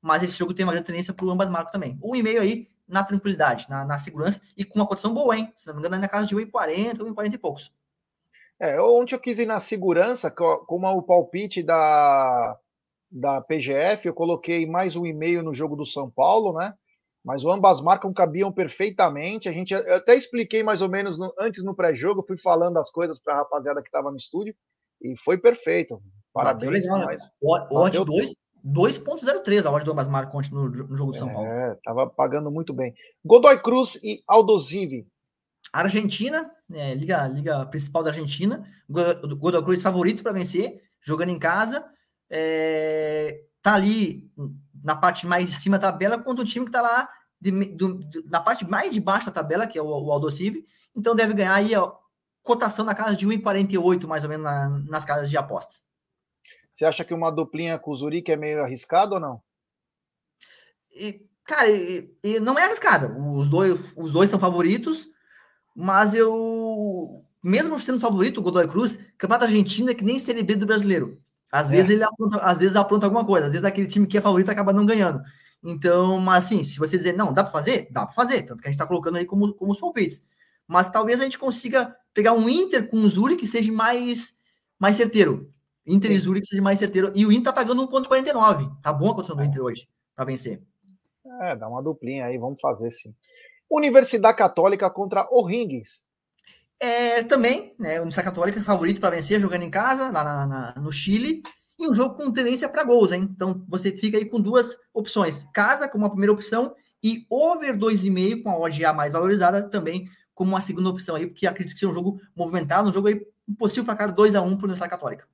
Mas 0.00 0.22
esse 0.22 0.38
jogo 0.38 0.54
tem 0.54 0.64
uma 0.64 0.72
grande 0.72 0.86
tendência 0.86 1.12
para 1.12 1.26
ambas 1.26 1.50
marcas 1.50 1.72
também. 1.72 1.98
Um 2.02 2.14
e-mail 2.14 2.40
aí 2.40 2.69
na 2.90 3.04
tranquilidade, 3.04 3.68
na, 3.68 3.84
na, 3.84 3.98
segurança 3.98 4.40
e 4.56 4.64
com 4.64 4.78
uma 4.78 4.86
cotação 4.86 5.14
boa, 5.14 5.36
hein? 5.36 5.52
Se 5.56 5.66
não 5.68 5.74
me 5.74 5.80
engano, 5.80 5.96
é 5.96 5.98
na 5.98 6.08
casa 6.08 6.26
de 6.26 6.34
1,40, 6.34 6.98
1,40 6.98 7.34
e 7.34 7.38
poucos. 7.38 7.72
É, 8.58 8.80
ontem 8.80 9.14
eu 9.14 9.20
quis 9.20 9.38
ir 9.38 9.46
na 9.46 9.60
segurança, 9.60 10.30
como 10.30 10.86
o 10.88 11.02
palpite 11.02 11.62
da, 11.62 12.58
da 13.10 13.40
PGF, 13.40 14.06
eu 14.06 14.14
coloquei 14.14 14.66
mais 14.66 14.96
um 14.96 15.06
e-mail 15.06 15.42
no 15.42 15.54
jogo 15.54 15.76
do 15.76 15.86
São 15.86 16.10
Paulo, 16.10 16.52
né? 16.58 16.74
mas 17.24 17.44
ambas 17.44 17.80
marcas 17.80 18.12
cabiam 18.14 18.52
perfeitamente. 18.52 19.48
A 19.48 19.52
gente 19.52 19.74
eu 19.74 19.94
até 19.94 20.14
expliquei 20.14 20.62
mais 20.62 20.82
ou 20.82 20.88
menos 20.88 21.18
no, 21.18 21.32
antes 21.38 21.64
no 21.64 21.74
pré-jogo, 21.74 22.24
fui 22.26 22.38
falando 22.38 22.78
as 22.78 22.90
coisas 22.90 23.20
para 23.20 23.34
a 23.34 23.38
rapaziada 23.38 23.80
que 23.82 23.88
estava 23.88 24.10
no 24.10 24.16
estúdio 24.16 24.54
e 25.02 25.14
foi 25.18 25.38
perfeito. 25.38 26.00
Parabéns. 26.32 26.84
Legal, 26.84 27.06
né? 27.06 27.16
O 27.40 27.76
odd 27.76 27.98
2.03 28.64 29.66
a 29.66 29.70
odd 29.70 29.84
do 29.84 29.92
ambas 29.92 30.08
marcas 30.08 30.50
no, 30.50 30.68
no 30.68 30.96
jogo 30.96 31.12
do 31.12 31.18
São 31.18 31.32
Paulo. 31.32 31.46
É, 31.46 31.76
tava 31.84 32.06
pagando 32.06 32.50
muito 32.50 32.72
bem. 32.72 32.94
Godoy 33.24 33.58
Cruz 33.60 33.98
e 34.02 34.22
Aldosivi. 34.26 35.06
Argentina, 35.72 36.50
é, 36.72 36.94
liga, 36.94 37.28
liga 37.28 37.66
principal 37.66 38.02
da 38.02 38.10
Argentina. 38.10 38.66
Godoy 38.88 39.62
Cruz 39.62 39.82
favorito 39.82 40.22
para 40.22 40.32
vencer, 40.32 40.82
jogando 41.00 41.30
em 41.30 41.38
casa. 41.38 41.84
É, 42.30 43.42
tá 43.62 43.74
ali 43.74 44.30
na 44.82 44.96
parte 44.96 45.26
mais 45.26 45.50
de 45.50 45.56
cima 45.56 45.78
da 45.78 45.90
tabela, 45.90 46.18
quanto 46.18 46.42
o 46.42 46.44
time 46.44 46.64
que 46.64 46.70
está 46.70 46.80
lá 46.80 47.08
de, 47.40 47.50
do, 47.74 47.94
do, 47.94 48.24
na 48.26 48.40
parte 48.40 48.68
mais 48.68 48.92
de 48.92 49.00
baixo 49.00 49.26
da 49.26 49.32
tabela, 49.32 49.66
que 49.66 49.78
é 49.78 49.82
o, 49.82 49.86
o 49.86 50.12
Aldosive, 50.12 50.64
então 50.94 51.14
deve 51.14 51.34
ganhar 51.34 51.54
aí 51.54 51.74
a 51.74 51.90
cotação 52.42 52.84
na 52.84 52.94
casa 52.94 53.16
de 53.16 53.26
1,48, 53.26 54.06
mais 54.06 54.24
ou 54.24 54.30
menos, 54.30 54.44
na, 54.44 54.68
nas 54.68 55.04
casas 55.04 55.30
de 55.30 55.36
apostas. 55.36 55.82
Você 56.80 56.86
acha 56.86 57.04
que 57.04 57.12
uma 57.12 57.30
duplinha 57.30 57.78
com 57.78 57.90
o 57.90 57.94
Zurique 57.94 58.32
é 58.32 58.36
meio 58.38 58.62
arriscado 58.62 59.16
ou 59.16 59.20
não? 59.20 59.42
E, 60.96 61.26
cara, 61.44 61.68
e, 61.68 62.10
e 62.24 62.40
não 62.40 62.58
é 62.58 62.64
arriscada. 62.64 63.14
Os 63.20 63.50
dois, 63.50 63.94
os 63.98 64.12
dois 64.12 64.30
são 64.30 64.40
favoritos, 64.40 65.06
mas 65.76 66.14
eu, 66.14 67.22
mesmo 67.42 67.78
sendo 67.78 68.00
favorito, 68.00 68.38
o 68.38 68.42
Godoy 68.42 68.66
Cruz, 68.66 68.98
campeonato 69.18 69.44
argentino 69.44 69.90
é 69.90 69.94
que 69.94 70.02
nem 70.02 70.18
Série 70.18 70.42
B 70.42 70.56
do 70.56 70.64
brasileiro. 70.64 71.20
Às 71.52 71.68
é. 71.68 71.72
vezes 71.72 71.90
ele 71.90 72.02
apronta, 72.02 72.38
às 72.38 72.60
vezes 72.60 72.74
apronta 72.74 73.04
alguma 73.04 73.26
coisa, 73.26 73.48
às 73.48 73.52
vezes 73.52 73.66
aquele 73.66 73.86
time 73.86 74.06
que 74.06 74.16
é 74.16 74.22
favorito 74.22 74.50
acaba 74.50 74.72
não 74.72 74.86
ganhando. 74.86 75.20
Então, 75.62 76.18
mas 76.18 76.46
assim, 76.46 76.64
se 76.64 76.78
você 76.78 76.96
dizer, 76.96 77.12
não, 77.12 77.30
dá 77.30 77.44
para 77.44 77.52
fazer? 77.52 77.88
Dá 77.90 78.06
para 78.06 78.14
fazer, 78.14 78.44
tanto 78.44 78.62
que 78.62 78.68
a 78.68 78.70
gente 78.70 78.80
está 78.80 78.86
colocando 78.86 79.18
aí 79.18 79.26
como, 79.26 79.52
como 79.52 79.72
os 79.72 79.78
palpites. 79.78 80.24
Mas 80.66 80.90
talvez 80.90 81.20
a 81.20 81.24
gente 81.24 81.38
consiga 81.38 81.94
pegar 82.14 82.32
um 82.32 82.48
Inter 82.48 82.88
com 82.88 82.96
o 82.96 83.08
Zuri 83.10 83.36
que 83.36 83.46
seja 83.46 83.70
mais, 83.70 84.38
mais 84.78 84.96
certeiro. 84.96 85.52
Inter 85.86 86.10
e 86.12 86.18
Zuri 86.18 86.40
que 86.40 86.46
seja 86.46 86.62
mais 86.62 86.78
certeiro. 86.78 87.12
E 87.14 87.24
o 87.26 87.32
Inter 87.32 87.44
tá 87.44 87.52
pagando 87.52 87.86
1,49. 87.88 88.70
Tá 88.82 88.92
bom 88.92 89.10
a 89.10 89.14
condição 89.14 89.36
do 89.36 89.44
Inter 89.44 89.62
hoje, 89.62 89.88
para 90.14 90.24
vencer. 90.24 90.62
É, 91.42 91.56
dá 91.56 91.68
uma 91.68 91.82
duplinha 91.82 92.26
aí, 92.26 92.38
vamos 92.38 92.60
fazer 92.60 92.90
sim. 92.90 93.14
Universidade 93.70 94.36
Católica 94.36 94.90
contra 94.90 95.26
O'Higgins. 95.30 96.02
É, 96.78 97.22
também, 97.22 97.74
né, 97.78 97.96
Universidade 97.96 98.28
Católica 98.28 98.62
favorito 98.62 99.00
para 99.00 99.14
vencer, 99.14 99.38
jogando 99.38 99.62
em 99.62 99.70
casa, 99.70 100.10
lá 100.10 100.24
na, 100.24 100.46
na, 100.46 100.74
no 100.80 100.92
Chile, 100.92 101.42
e 101.78 101.88
um 101.88 101.94
jogo 101.94 102.16
com 102.16 102.30
tendência 102.30 102.68
para 102.68 102.84
gols, 102.84 103.12
hein? 103.12 103.28
Então 103.34 103.64
você 103.68 103.94
fica 103.96 104.18
aí 104.18 104.24
com 104.24 104.40
duas 104.40 104.76
opções: 104.92 105.46
casa 105.52 105.88
como 105.88 106.04
a 106.04 106.10
primeira 106.10 106.32
opção 106.32 106.74
e 107.02 107.24
over 107.30 107.76
2,5 107.76 108.42
com 108.42 108.50
a 108.50 108.58
odd 108.58 108.84
A 108.84 108.92
mais 108.92 109.12
valorizada 109.12 109.62
também 109.62 110.06
como 110.34 110.50
uma 110.50 110.60
segunda 110.60 110.90
opção 110.90 111.16
aí, 111.16 111.26
porque 111.26 111.46
acredito 111.46 111.74
que 111.74 111.80
seja 111.80 111.90
um 111.90 111.94
jogo 111.94 112.20
movimentado, 112.34 112.88
um 112.88 112.92
jogo 112.92 113.08
aí 113.08 113.20
possível 113.58 113.84
para 113.84 113.96
cara 113.96 114.12
2 114.12 114.34
a 114.34 114.42
1 114.42 114.48
para 114.56 114.64
Universidade 114.64 114.90
Católica. 114.90 115.26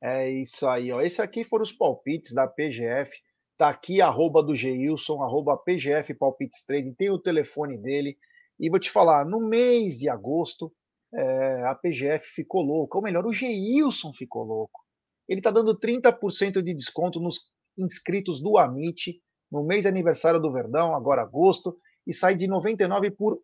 É 0.00 0.30
isso 0.30 0.66
aí, 0.66 0.92
ó. 0.92 1.00
Esse 1.00 1.20
aqui 1.20 1.44
foram 1.44 1.64
os 1.64 1.72
palpites 1.72 2.32
da 2.32 2.46
PGF. 2.46 3.10
Tá 3.56 3.68
aqui, 3.68 4.00
arroba 4.00 4.42
do 4.42 4.54
Geilson, 4.54 5.20
arroba 5.22 5.56
PGF 5.56 6.14
Palpites 6.14 6.64
Trading, 6.64 6.94
tem 6.94 7.10
o 7.10 7.18
telefone 7.18 7.76
dele. 7.76 8.16
E 8.58 8.70
vou 8.70 8.78
te 8.78 8.90
falar, 8.90 9.24
no 9.24 9.40
mês 9.40 9.98
de 9.98 10.08
agosto, 10.08 10.72
é, 11.12 11.64
a 11.64 11.74
PGF 11.74 12.24
ficou 12.34 12.62
louca, 12.62 12.96
ou 12.98 13.02
melhor, 13.02 13.26
o 13.26 13.32
Geilson 13.32 14.12
ficou 14.12 14.44
louco. 14.44 14.80
Ele 15.28 15.42
tá 15.42 15.50
dando 15.50 15.76
30% 15.76 16.62
de 16.62 16.72
desconto 16.72 17.18
nos 17.18 17.40
inscritos 17.76 18.40
do 18.40 18.56
Amit, 18.56 19.20
no 19.50 19.64
mês 19.64 19.86
aniversário 19.86 20.40
do 20.40 20.52
Verdão, 20.52 20.94
agora 20.94 21.22
agosto, 21.22 21.76
e 22.06 22.14
sai 22.14 22.36
de 22.36 22.46
99 22.46 23.10
por 23.10 23.40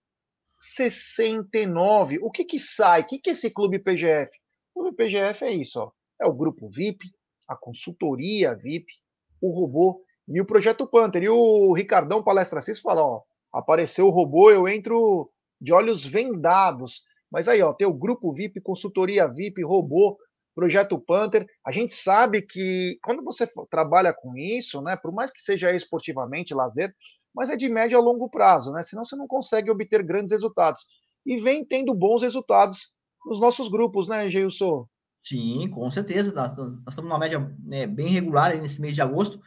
69. 0.59 2.19
O 2.23 2.31
que 2.31 2.45
que 2.45 2.61
sai? 2.61 3.03
O 3.03 3.07
que 3.07 3.19
que 3.19 3.31
é 3.31 3.33
esse 3.33 3.51
clube 3.51 3.79
PGF? 3.79 4.31
O 4.75 4.81
clube 4.81 4.97
PGF 4.97 5.45
é 5.45 5.53
isso, 5.53 5.81
ó. 5.81 5.91
É 6.21 6.27
o 6.27 6.33
grupo 6.33 6.69
VIP, 6.69 7.11
a 7.49 7.57
consultoria 7.57 8.55
VIP, 8.55 8.87
o 9.41 9.51
robô 9.51 10.01
e 10.29 10.41
o 10.41 10.47
projeto 10.47 10.87
Panther. 10.87 11.23
E 11.23 11.29
o 11.29 11.73
Ricardão 11.73 12.23
Palestra 12.23 12.61
Cis 12.61 12.81
fala, 12.81 13.03
ó, 13.03 13.23
apareceu 13.53 14.07
o 14.07 14.11
robô, 14.11 14.51
eu 14.51 14.67
entro 14.69 15.31
de 15.61 15.73
olhos 15.73 16.05
vendados. 16.05 17.03
Mas 17.31 17.49
aí, 17.49 17.63
ó, 17.63 17.73
tem 17.73 17.87
o 17.87 17.95
grupo 17.95 18.33
VIP, 18.33 18.61
consultoria 18.61 19.29
VIP, 19.29 19.63
robô, 19.63 20.17
projeto 20.55 20.99
Panther. 20.99 21.47
A 21.67 21.73
gente 21.73 21.95
sabe 21.95 22.43
que 22.43 22.99
quando 23.03 23.23
você 23.23 23.49
trabalha 23.69 24.13
com 24.13 24.37
isso, 24.37 24.81
né, 24.81 24.97
por 24.97 25.13
mais 25.13 25.33
que 25.33 25.43
seja 25.43 25.73
esportivamente, 25.73 26.55
lazer, 26.55 26.95
mas 27.35 27.51
é 27.51 27.57
de 27.57 27.69
médio 27.69 27.99
a 27.99 28.01
longo 28.01 28.31
prazo, 28.31 28.71
né? 28.73 28.83
Senão 28.85 29.05
você 29.05 29.17
não 29.17 29.27
consegue 29.27 29.69
obter 29.71 30.05
grandes 30.05 30.31
resultados. 30.31 30.83
E 31.27 31.41
vem 31.41 31.65
tendo 31.65 31.93
bons 31.93 32.23
resultados 32.23 32.93
nos 33.27 33.41
nossos 33.41 33.69
grupos, 33.69 34.07
né, 34.07 34.31
Geilson? 34.31 34.87
Sim, 35.25 35.69
com 35.71 35.91
certeza. 35.91 36.33
Nós, 36.33 36.55
nós 36.55 36.79
estamos 36.89 37.09
numa 37.09 37.19
média 37.19 37.51
né, 37.61 37.87
bem 37.87 38.09
regular 38.09 38.55
nesse 38.57 38.81
mês 38.81 38.95
de 38.95 39.01
agosto. 39.01 39.41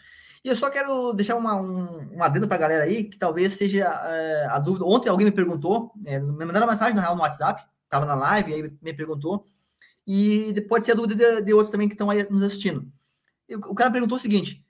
E 0.44 0.50
eu 0.50 0.56
só 0.56 0.70
quero 0.70 1.14
deixar 1.14 1.36
uma, 1.36 1.56
um, 1.56 2.22
adendo 2.22 2.48
para 2.48 2.58
a 2.58 2.60
galera 2.60 2.84
aí, 2.84 3.04
que 3.04 3.18
talvez 3.18 3.54
seja 3.54 3.84
é, 3.84 4.48
a 4.50 4.60
dúvida. 4.60 4.86
Ontem 4.86 5.10
alguém 5.10 5.26
me 5.26 5.32
perguntou, 5.32 5.94
é, 6.06 6.20
me 6.20 6.46
mandaram 6.46 6.66
uma 6.66 6.74
mensagem 6.74 6.98
real 6.98 7.16
no 7.16 7.22
WhatsApp, 7.22 7.64
estava 7.84 8.06
na 8.06 8.16
live, 8.16 8.54
aí 8.54 8.78
me 8.82 8.94
perguntou, 8.94 9.46
e 10.06 10.54
pode 10.70 10.86
ser 10.86 10.94
a 10.94 10.96
dúvida 10.96 11.16
de, 11.16 11.42
de 11.44 11.54
outros 11.54 11.72
também 11.72 11.88
que 11.88 11.94
estão 11.94 12.10
aí 12.10 12.26
nos 12.30 12.44
assistindo. 12.44 12.90
Eu, 13.48 13.60
o 13.60 13.76
cara 13.76 13.92
perguntou 13.92 14.18
o 14.18 14.22
seguinte: 14.22 14.66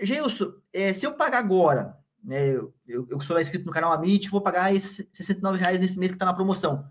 Geilson, 0.00 0.52
é, 0.72 0.92
se 0.92 1.06
eu 1.06 1.14
pagar 1.14 1.38
agora, 1.38 1.96
né, 2.22 2.54
eu, 2.54 2.74
eu 2.86 3.20
sou 3.20 3.40
inscrito 3.40 3.64
no 3.64 3.72
canal 3.72 3.92
Amit, 3.92 4.28
vou 4.28 4.40
pagar 4.40 4.74
esses 4.74 5.08
69 5.12 5.58
reais 5.58 5.80
nesse 5.80 5.98
mês 5.98 6.10
que 6.10 6.16
está 6.16 6.26
na 6.26 6.34
promoção. 6.34 6.84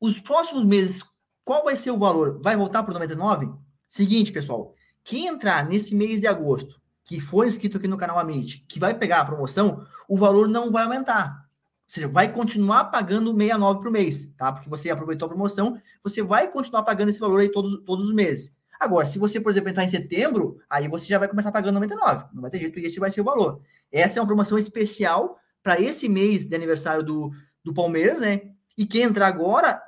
Os 0.00 0.18
próximos 0.20 0.64
meses, 0.64 1.04
qual 1.48 1.64
vai 1.64 1.76
ser 1.76 1.90
o 1.90 1.96
valor? 1.96 2.38
Vai 2.42 2.58
voltar 2.58 2.82
para 2.82 2.90
o 2.90 2.92
99? 2.92 3.50
Seguinte, 3.86 4.30
pessoal, 4.30 4.74
quem 5.02 5.28
entrar 5.28 5.66
nesse 5.66 5.94
mês 5.94 6.20
de 6.20 6.26
agosto 6.26 6.78
que 7.02 7.22
for 7.22 7.46
inscrito 7.46 7.78
aqui 7.78 7.88
no 7.88 7.96
canal 7.96 8.18
Amit, 8.18 8.66
que 8.68 8.78
vai 8.78 8.92
pegar 8.92 9.22
a 9.22 9.24
promoção, 9.24 9.82
o 10.06 10.18
valor 10.18 10.46
não 10.46 10.70
vai 10.70 10.82
aumentar. 10.84 11.48
Ou 11.48 11.86
seja, 11.86 12.06
vai 12.06 12.30
continuar 12.30 12.84
pagando 12.90 13.34
69 13.34 13.80
por 13.80 13.90
mês, 13.90 14.26
tá? 14.36 14.52
Porque 14.52 14.68
você 14.68 14.90
aproveitou 14.90 15.24
a 15.24 15.28
promoção, 15.30 15.80
você 16.04 16.22
vai 16.22 16.48
continuar 16.48 16.82
pagando 16.82 17.08
esse 17.08 17.18
valor 17.18 17.40
aí 17.40 17.50
todos, 17.50 17.82
todos 17.86 18.08
os 18.08 18.14
meses. 18.14 18.54
Agora, 18.78 19.06
se 19.06 19.18
você, 19.18 19.40
por 19.40 19.50
exemplo, 19.50 19.70
entrar 19.70 19.84
em 19.84 19.88
setembro, 19.88 20.58
aí 20.68 20.86
você 20.86 21.06
já 21.06 21.18
vai 21.18 21.28
começar 21.28 21.50
pagando 21.50 21.76
99. 21.76 22.26
Não 22.34 22.42
vai 22.42 22.50
ter 22.50 22.58
jeito, 22.58 22.78
e 22.78 22.84
esse 22.84 23.00
vai 23.00 23.10
ser 23.10 23.22
o 23.22 23.24
valor. 23.24 23.62
Essa 23.90 24.18
é 24.18 24.20
uma 24.20 24.28
promoção 24.28 24.58
especial 24.58 25.38
para 25.62 25.80
esse 25.80 26.10
mês 26.10 26.44
de 26.44 26.54
aniversário 26.54 27.02
do, 27.02 27.30
do 27.64 27.72
Palmeiras, 27.72 28.20
né? 28.20 28.50
E 28.76 28.84
quem 28.84 29.00
entrar 29.00 29.28
agora 29.28 29.82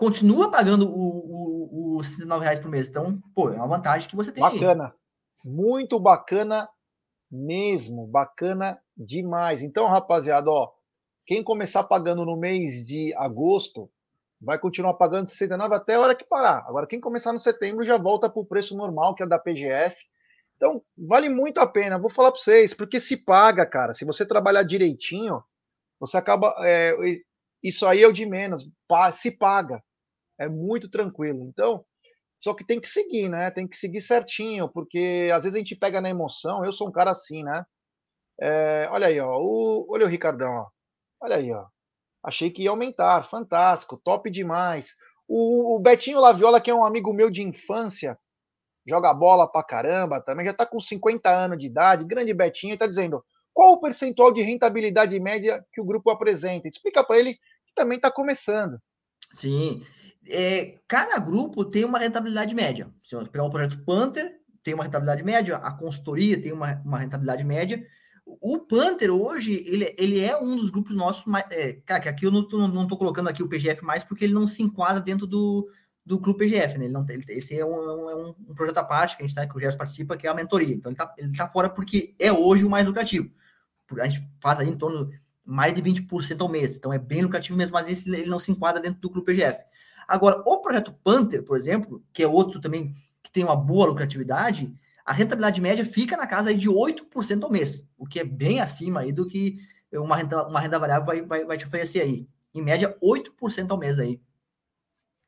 continua 0.00 0.50
pagando 0.50 0.88
o, 0.88 1.98
o, 1.98 1.98
o 1.98 2.02
69 2.02 2.42
reais 2.42 2.58
por 2.58 2.70
mês. 2.70 2.88
Então, 2.88 3.20
pô, 3.34 3.50
é 3.50 3.56
uma 3.56 3.68
vantagem 3.68 4.08
que 4.08 4.16
você 4.16 4.32
tem. 4.32 4.42
Bacana. 4.42 4.86
Aí. 5.44 5.52
Muito 5.52 6.00
bacana 6.00 6.66
mesmo, 7.30 8.06
bacana 8.06 8.80
demais. 8.96 9.62
Então, 9.62 9.86
rapaziada, 9.86 10.50
ó, 10.50 10.72
quem 11.26 11.44
começar 11.44 11.84
pagando 11.84 12.24
no 12.24 12.34
mês 12.34 12.86
de 12.86 13.14
agosto 13.14 13.90
vai 14.40 14.58
continuar 14.58 14.94
pagando 14.94 15.28
69 15.28 15.74
até 15.74 15.94
a 15.94 16.00
hora 16.00 16.16
que 16.16 16.26
parar. 16.26 16.64
Agora, 16.66 16.86
quem 16.86 16.98
começar 16.98 17.32
no 17.32 17.38
setembro 17.38 17.84
já 17.84 17.98
volta 17.98 18.28
para 18.28 18.40
o 18.40 18.46
preço 18.46 18.74
normal, 18.74 19.14
que 19.14 19.22
é 19.22 19.26
da 19.26 19.38
PGF. 19.38 19.96
Então, 20.56 20.82
vale 20.96 21.28
muito 21.28 21.58
a 21.58 21.66
pena. 21.66 21.98
Vou 21.98 22.10
falar 22.10 22.32
para 22.32 22.40
vocês, 22.40 22.72
porque 22.72 22.98
se 22.98 23.18
paga, 23.18 23.66
cara. 23.66 23.92
Se 23.92 24.06
você 24.06 24.24
trabalhar 24.24 24.62
direitinho, 24.62 25.42
você 25.98 26.16
acaba. 26.16 26.54
É, 26.60 26.94
isso 27.62 27.86
aí 27.86 28.02
é 28.02 28.08
o 28.08 28.12
de 28.12 28.24
menos. 28.24 28.66
Se 29.14 29.30
paga. 29.30 29.82
É 30.40 30.48
muito 30.48 30.90
tranquilo. 30.90 31.44
Então, 31.44 31.84
só 32.38 32.54
que 32.54 32.64
tem 32.64 32.80
que 32.80 32.88
seguir, 32.88 33.28
né? 33.28 33.50
Tem 33.50 33.68
que 33.68 33.76
seguir 33.76 34.00
certinho, 34.00 34.68
porque 34.68 35.30
às 35.34 35.42
vezes 35.42 35.54
a 35.54 35.58
gente 35.58 35.76
pega 35.76 36.00
na 36.00 36.08
emoção. 36.08 36.64
Eu 36.64 36.72
sou 36.72 36.88
um 36.88 36.92
cara 36.92 37.10
assim, 37.10 37.44
né? 37.44 37.64
É, 38.40 38.88
olha 38.90 39.08
aí, 39.08 39.20
ó. 39.20 39.38
O, 39.38 39.86
olha 39.90 40.06
o 40.06 40.08
Ricardão, 40.08 40.50
ó. 40.50 40.66
Olha 41.20 41.36
aí, 41.36 41.52
ó. 41.52 41.66
Achei 42.24 42.50
que 42.50 42.62
ia 42.62 42.70
aumentar. 42.70 43.28
Fantástico, 43.28 44.00
top 44.02 44.30
demais. 44.30 44.94
O, 45.28 45.76
o 45.76 45.78
Betinho 45.78 46.18
Laviola, 46.18 46.60
que 46.60 46.70
é 46.70 46.74
um 46.74 46.84
amigo 46.84 47.12
meu 47.12 47.30
de 47.30 47.42
infância, 47.42 48.18
joga 48.88 49.12
bola 49.12 49.46
pra 49.46 49.62
caramba, 49.62 50.22
também 50.22 50.46
já 50.46 50.54
tá 50.54 50.64
com 50.64 50.80
50 50.80 51.30
anos 51.30 51.58
de 51.58 51.66
idade. 51.66 52.06
Grande 52.06 52.32
Betinho, 52.32 52.78
tá 52.78 52.86
dizendo 52.86 53.22
qual 53.52 53.74
o 53.74 53.80
percentual 53.80 54.32
de 54.32 54.40
rentabilidade 54.40 55.20
média 55.20 55.62
que 55.72 55.80
o 55.80 55.84
grupo 55.84 56.08
apresenta. 56.10 56.66
Explica 56.66 57.04
para 57.04 57.18
ele 57.18 57.34
que 57.34 57.74
também 57.74 58.00
tá 58.00 58.10
começando. 58.10 58.78
Sim, 59.32 59.82
é, 60.30 60.78
cada 60.86 61.18
grupo 61.18 61.64
tem 61.64 61.84
uma 61.84 61.98
rentabilidade 61.98 62.54
média. 62.54 62.88
Se 63.02 63.14
eu 63.14 63.26
pegar 63.26 63.44
o 63.44 63.50
projeto 63.50 63.84
Panther, 63.84 64.40
tem 64.62 64.74
uma 64.74 64.84
rentabilidade 64.84 65.22
média, 65.22 65.56
a 65.56 65.72
consultoria 65.72 66.40
tem 66.40 66.52
uma, 66.52 66.80
uma 66.84 66.98
rentabilidade 66.98 67.44
média. 67.44 67.84
O 68.24 68.58
Panther 68.58 69.10
hoje, 69.10 69.64
ele, 69.66 69.94
ele 69.98 70.20
é 70.20 70.38
um 70.40 70.56
dos 70.56 70.70
grupos 70.70 70.94
nossos 70.94 71.26
mais. 71.26 71.44
É, 71.50 71.72
cara, 71.84 72.00
que 72.00 72.08
aqui 72.08 72.26
eu 72.26 72.30
não 72.30 72.46
tô, 72.46 72.68
não 72.68 72.86
tô 72.86 72.96
colocando 72.96 73.28
aqui 73.28 73.42
o 73.42 73.48
PGF 73.48 73.84
mais 73.84 74.04
porque 74.04 74.24
ele 74.24 74.34
não 74.34 74.46
se 74.46 74.62
enquadra 74.62 75.00
dentro 75.00 75.26
do, 75.26 75.68
do 76.04 76.20
clube 76.20 76.44
PGF, 76.44 76.78
né? 76.78 76.84
Ele 76.84 76.92
não, 76.92 77.04
ele, 77.08 77.24
esse 77.28 77.58
é 77.58 77.64
um, 77.64 78.10
é 78.10 78.14
um, 78.16 78.34
um, 78.48 78.54
projeto 78.54 78.78
à 78.78 78.84
parte 78.84 79.16
que 79.16 79.22
a 79.22 79.26
gente 79.26 79.34
tá, 79.34 79.46
que 79.46 79.56
o 79.56 79.60
Gerson 79.60 79.78
participa, 79.78 80.16
que 80.16 80.26
é 80.26 80.30
a 80.30 80.34
mentoria. 80.34 80.74
Então 80.74 80.90
ele 80.90 80.96
tá, 80.96 81.14
ele 81.18 81.36
tá 81.36 81.48
fora 81.48 81.68
porque 81.68 82.14
é 82.18 82.32
hoje 82.32 82.64
o 82.64 82.70
mais 82.70 82.86
lucrativo. 82.86 83.30
A 83.98 84.08
gente 84.08 84.28
faz 84.40 84.60
aí 84.60 84.68
em 84.68 84.76
torno 84.76 85.10
mais 85.44 85.74
de 85.74 85.82
20% 85.82 86.40
ao 86.40 86.48
mês. 86.48 86.72
Então 86.72 86.92
é 86.92 86.98
bem 86.98 87.22
lucrativo 87.22 87.58
mesmo, 87.58 87.74
mas 87.74 87.88
esse 87.88 88.08
ele 88.08 88.28
não 88.28 88.38
se 88.38 88.52
enquadra 88.52 88.80
dentro 88.80 89.00
do 89.00 89.10
clube 89.10 89.26
PGF. 89.26 89.60
Agora, 90.10 90.42
o 90.44 90.58
projeto 90.58 90.92
Panther, 91.04 91.44
por 91.44 91.56
exemplo, 91.56 92.02
que 92.12 92.24
é 92.24 92.26
outro 92.26 92.60
também 92.60 92.92
que 93.22 93.30
tem 93.30 93.44
uma 93.44 93.54
boa 93.54 93.86
lucratividade, 93.86 94.74
a 95.04 95.12
rentabilidade 95.12 95.60
média 95.60 95.86
fica 95.86 96.16
na 96.16 96.26
casa 96.26 96.50
aí 96.50 96.56
de 96.56 96.68
8% 96.68 97.44
ao 97.44 97.50
mês, 97.50 97.86
o 97.96 98.04
que 98.04 98.18
é 98.18 98.24
bem 98.24 98.60
acima 98.60 99.00
aí 99.00 99.12
do 99.12 99.24
que 99.24 99.58
uma 99.92 100.16
renda, 100.16 100.48
uma 100.48 100.58
renda 100.58 100.80
variável 100.80 101.06
vai, 101.06 101.22
vai, 101.22 101.44
vai 101.44 101.56
te 101.56 101.64
oferecer 101.64 102.00
aí. 102.00 102.26
Em 102.52 102.60
média, 102.60 102.98
8% 103.00 103.70
ao 103.70 103.78
mês 103.78 104.00
aí. 104.00 104.20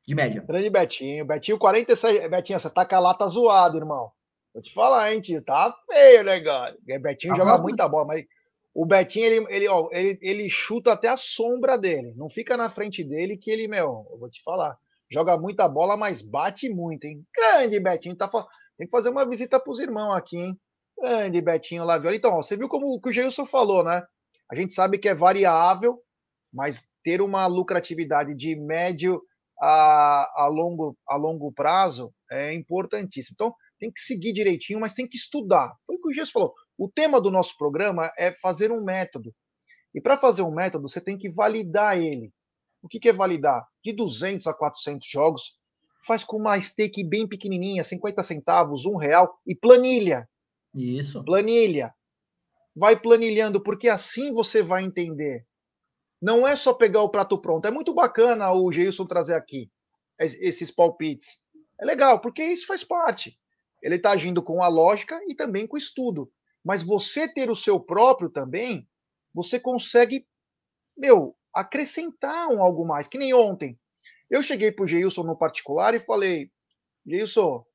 De 0.05 0.13
média. 0.13 0.43
Grande 0.45 0.69
Betinho. 0.69 1.23
Betinho, 1.23 1.57
46. 1.57 2.29
Betinho, 2.29 2.59
você 2.59 2.69
tá 2.69 2.85
com 2.85 2.95
a 2.95 2.99
lata 2.99 3.25
zoada, 3.29 3.77
irmão. 3.77 4.11
Vou 4.53 4.61
te 4.61 4.73
falar, 4.73 5.13
hein, 5.13 5.21
tio. 5.21 5.41
Tá 5.41 5.73
feio, 5.89 6.25
negócio. 6.25 6.77
Betinho 7.01 7.33
a 7.33 7.37
joga 7.37 7.61
muita 7.61 7.87
bola, 7.87 8.07
mas 8.07 8.25
o 8.73 8.85
Betinho, 8.85 9.25
ele, 9.25 9.45
ele, 9.49 9.67
ó, 9.67 9.87
ele, 9.91 10.17
ele 10.21 10.49
chuta 10.49 10.93
até 10.93 11.07
a 11.07 11.17
sombra 11.17 11.77
dele. 11.77 12.13
Não 12.15 12.29
fica 12.29 12.57
na 12.57 12.69
frente 12.69 13.03
dele 13.03 13.37
que 13.37 13.51
ele, 13.51 13.67
meu, 13.67 14.07
eu 14.11 14.17
vou 14.17 14.29
te 14.29 14.41
falar. 14.41 14.77
Joga 15.11 15.37
muita 15.37 15.67
bola, 15.67 15.95
mas 15.95 16.21
bate 16.21 16.69
muito, 16.69 17.05
hein? 17.05 17.23
Grande 17.35 17.79
Betinho. 17.79 18.15
Tá, 18.15 18.27
tem 18.75 18.87
que 18.87 18.91
fazer 18.91 19.09
uma 19.09 19.29
visita 19.29 19.59
pros 19.59 19.79
irmãos 19.79 20.13
aqui, 20.13 20.37
hein? 20.37 20.59
Grande 20.97 21.39
Betinho 21.39 21.83
Laviola. 21.83 22.15
Então, 22.15 22.33
ó, 22.33 22.41
você 22.41 22.57
viu 22.57 22.67
como 22.67 22.99
o 22.99 23.11
Geilson 23.11 23.45
falou, 23.45 23.83
né? 23.83 24.01
A 24.51 24.55
gente 24.55 24.73
sabe 24.73 24.97
que 24.97 25.07
é 25.07 25.13
variável, 25.13 25.99
mas 26.51 26.83
ter 27.03 27.21
uma 27.21 27.45
lucratividade 27.45 28.35
de 28.35 28.55
médio 28.55 29.21
a, 29.61 30.43
a, 30.43 30.47
longo, 30.47 30.97
a 31.07 31.15
longo 31.15 31.51
prazo 31.51 32.11
é 32.31 32.53
importantíssimo. 32.53 33.35
Então, 33.35 33.53
tem 33.79 33.91
que 33.91 34.01
seguir 34.01 34.33
direitinho, 34.33 34.79
mas 34.79 34.93
tem 34.93 35.07
que 35.07 35.17
estudar. 35.17 35.75
Foi 35.85 35.95
o 35.95 36.01
que 36.01 36.07
o 36.07 36.13
Geilson 36.13 36.31
falou. 36.31 36.53
O 36.77 36.89
tema 36.89 37.21
do 37.21 37.31
nosso 37.31 37.57
programa 37.57 38.11
é 38.17 38.31
fazer 38.31 38.71
um 38.71 38.83
método. 38.83 39.33
E 39.93 40.01
para 40.01 40.17
fazer 40.17 40.41
um 40.41 40.51
método, 40.51 40.87
você 40.87 40.99
tem 40.99 41.17
que 41.17 41.29
validar 41.29 41.97
ele. 41.97 42.33
O 42.81 42.87
que, 42.87 42.99
que 42.99 43.09
é 43.09 43.13
validar? 43.13 43.65
De 43.83 43.93
200 43.93 44.47
a 44.47 44.53
400 44.53 45.07
jogos, 45.07 45.53
faz 46.05 46.23
com 46.23 46.37
uma 46.37 46.59
stake 46.59 47.03
bem 47.03 47.27
pequenininha, 47.27 47.83
50 47.83 48.23
centavos, 48.23 48.85
um 48.85 48.97
real, 48.97 49.39
e 49.47 49.55
planilha. 49.55 50.27
Isso. 50.75 51.23
Planilha. 51.23 51.93
vai 52.75 52.99
planilhando, 52.99 53.61
porque 53.61 53.87
assim 53.87 54.33
você 54.33 54.63
vai 54.63 54.83
entender. 54.83 55.45
Não 56.21 56.47
é 56.47 56.55
só 56.55 56.73
pegar 56.73 57.01
o 57.01 57.09
prato 57.09 57.37
pronto. 57.39 57.67
É 57.67 57.71
muito 57.71 57.93
bacana 57.93 58.51
o 58.51 58.71
Geilson 58.71 59.05
trazer 59.05 59.35
aqui 59.35 59.69
esses 60.19 60.71
palpites. 60.71 61.39
É 61.79 61.85
legal, 61.85 62.19
porque 62.19 62.43
isso 62.43 62.65
faz 62.65 62.83
parte. 62.83 63.37
Ele 63.81 63.95
está 63.95 64.11
agindo 64.11 64.41
com 64.41 64.63
a 64.63 64.67
lógica 64.67 65.21
e 65.27 65.35
também 65.35 65.67
com 65.67 65.75
o 65.75 65.77
estudo. 65.77 66.31
Mas 66.63 66.83
você 66.83 67.27
ter 67.27 67.49
o 67.49 67.55
seu 67.55 67.79
próprio 67.79 68.29
também, 68.29 68.87
você 69.33 69.59
consegue, 69.59 70.25
meu, 70.97 71.35
acrescentar 71.53 72.47
um 72.47 72.61
algo 72.61 72.85
mais. 72.85 73.07
Que 73.07 73.17
nem 73.17 73.33
ontem. 73.33 73.77
Eu 74.29 74.41
cheguei 74.41 74.71
para 74.71 74.83
o 74.83 74.87
Geilson 74.87 75.23
no 75.23 75.37
particular 75.37 75.93
e 75.93 75.99
falei: 75.99 76.51
Geilson, 77.05 77.65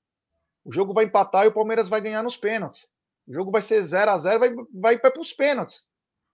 o 0.64 0.72
jogo 0.72 0.94
vai 0.94 1.04
empatar 1.04 1.44
e 1.44 1.48
o 1.48 1.54
Palmeiras 1.54 1.88
vai 1.88 2.00
ganhar 2.00 2.22
nos 2.22 2.36
pênaltis. 2.36 2.86
O 3.26 3.34
jogo 3.34 3.50
vai 3.50 3.60
ser 3.60 3.82
0 3.84 4.10
a 4.10 4.18
0 4.18 4.40
vai, 4.40 4.50
vai 4.72 4.98
para 4.98 5.20
os 5.20 5.32
pênaltis. 5.32 5.84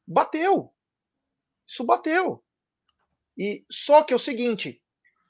Bateu. 0.06 0.72
Isso 1.66 1.84
bateu. 1.84 2.42
E 3.36 3.64
só 3.70 4.02
que 4.04 4.12
é 4.12 4.16
o 4.16 4.20
seguinte, 4.20 4.80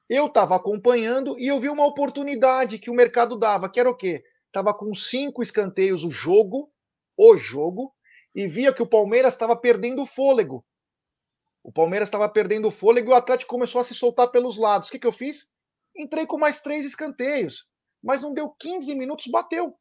eu 0.09 0.27
estava 0.27 0.57
acompanhando 0.57 1.39
e 1.39 1.47
eu 1.47 1.59
vi 1.59 1.69
uma 1.69 1.87
oportunidade 1.87 2.79
que 2.79 2.91
o 2.91 2.95
mercado 2.95 3.39
dava, 3.39 3.71
que 3.71 3.81
era 3.81 3.89
o 3.89 3.97
quê? 3.97 4.23
Tava 4.53 4.75
com 4.75 4.95
cinco 4.95 5.43
escanteios 5.43 6.05
o 6.05 6.11
jogo, 6.11 6.71
o 7.17 7.37
jogo, 7.37 7.95
e 8.35 8.47
via 8.47 8.73
que 8.73 8.83
o 8.83 8.87
Palmeiras 8.87 9.35
estava 9.35 9.57
perdendo 9.57 10.03
o 10.03 10.07
fôlego. 10.07 10.65
O 11.63 11.73
Palmeiras 11.73 12.09
estava 12.09 12.29
perdendo 12.29 12.69
o 12.69 12.71
fôlego 12.71 13.11
e 13.11 13.13
o 13.13 13.17
Atlético 13.17 13.51
começou 13.51 13.81
a 13.81 13.85
se 13.85 13.95
soltar 13.95 14.29
pelos 14.29 14.59
lados. 14.59 14.89
O 14.89 14.93
que, 14.93 14.99
que 14.99 15.07
eu 15.07 15.13
fiz? 15.13 15.47
Entrei 15.97 16.27
com 16.27 16.37
mais 16.37 16.61
três 16.61 16.85
escanteios. 16.85 17.67
Mas 18.03 18.21
não 18.21 18.35
deu 18.35 18.51
15 18.51 18.95
minutos, 18.95 19.27
bateu. 19.29 19.75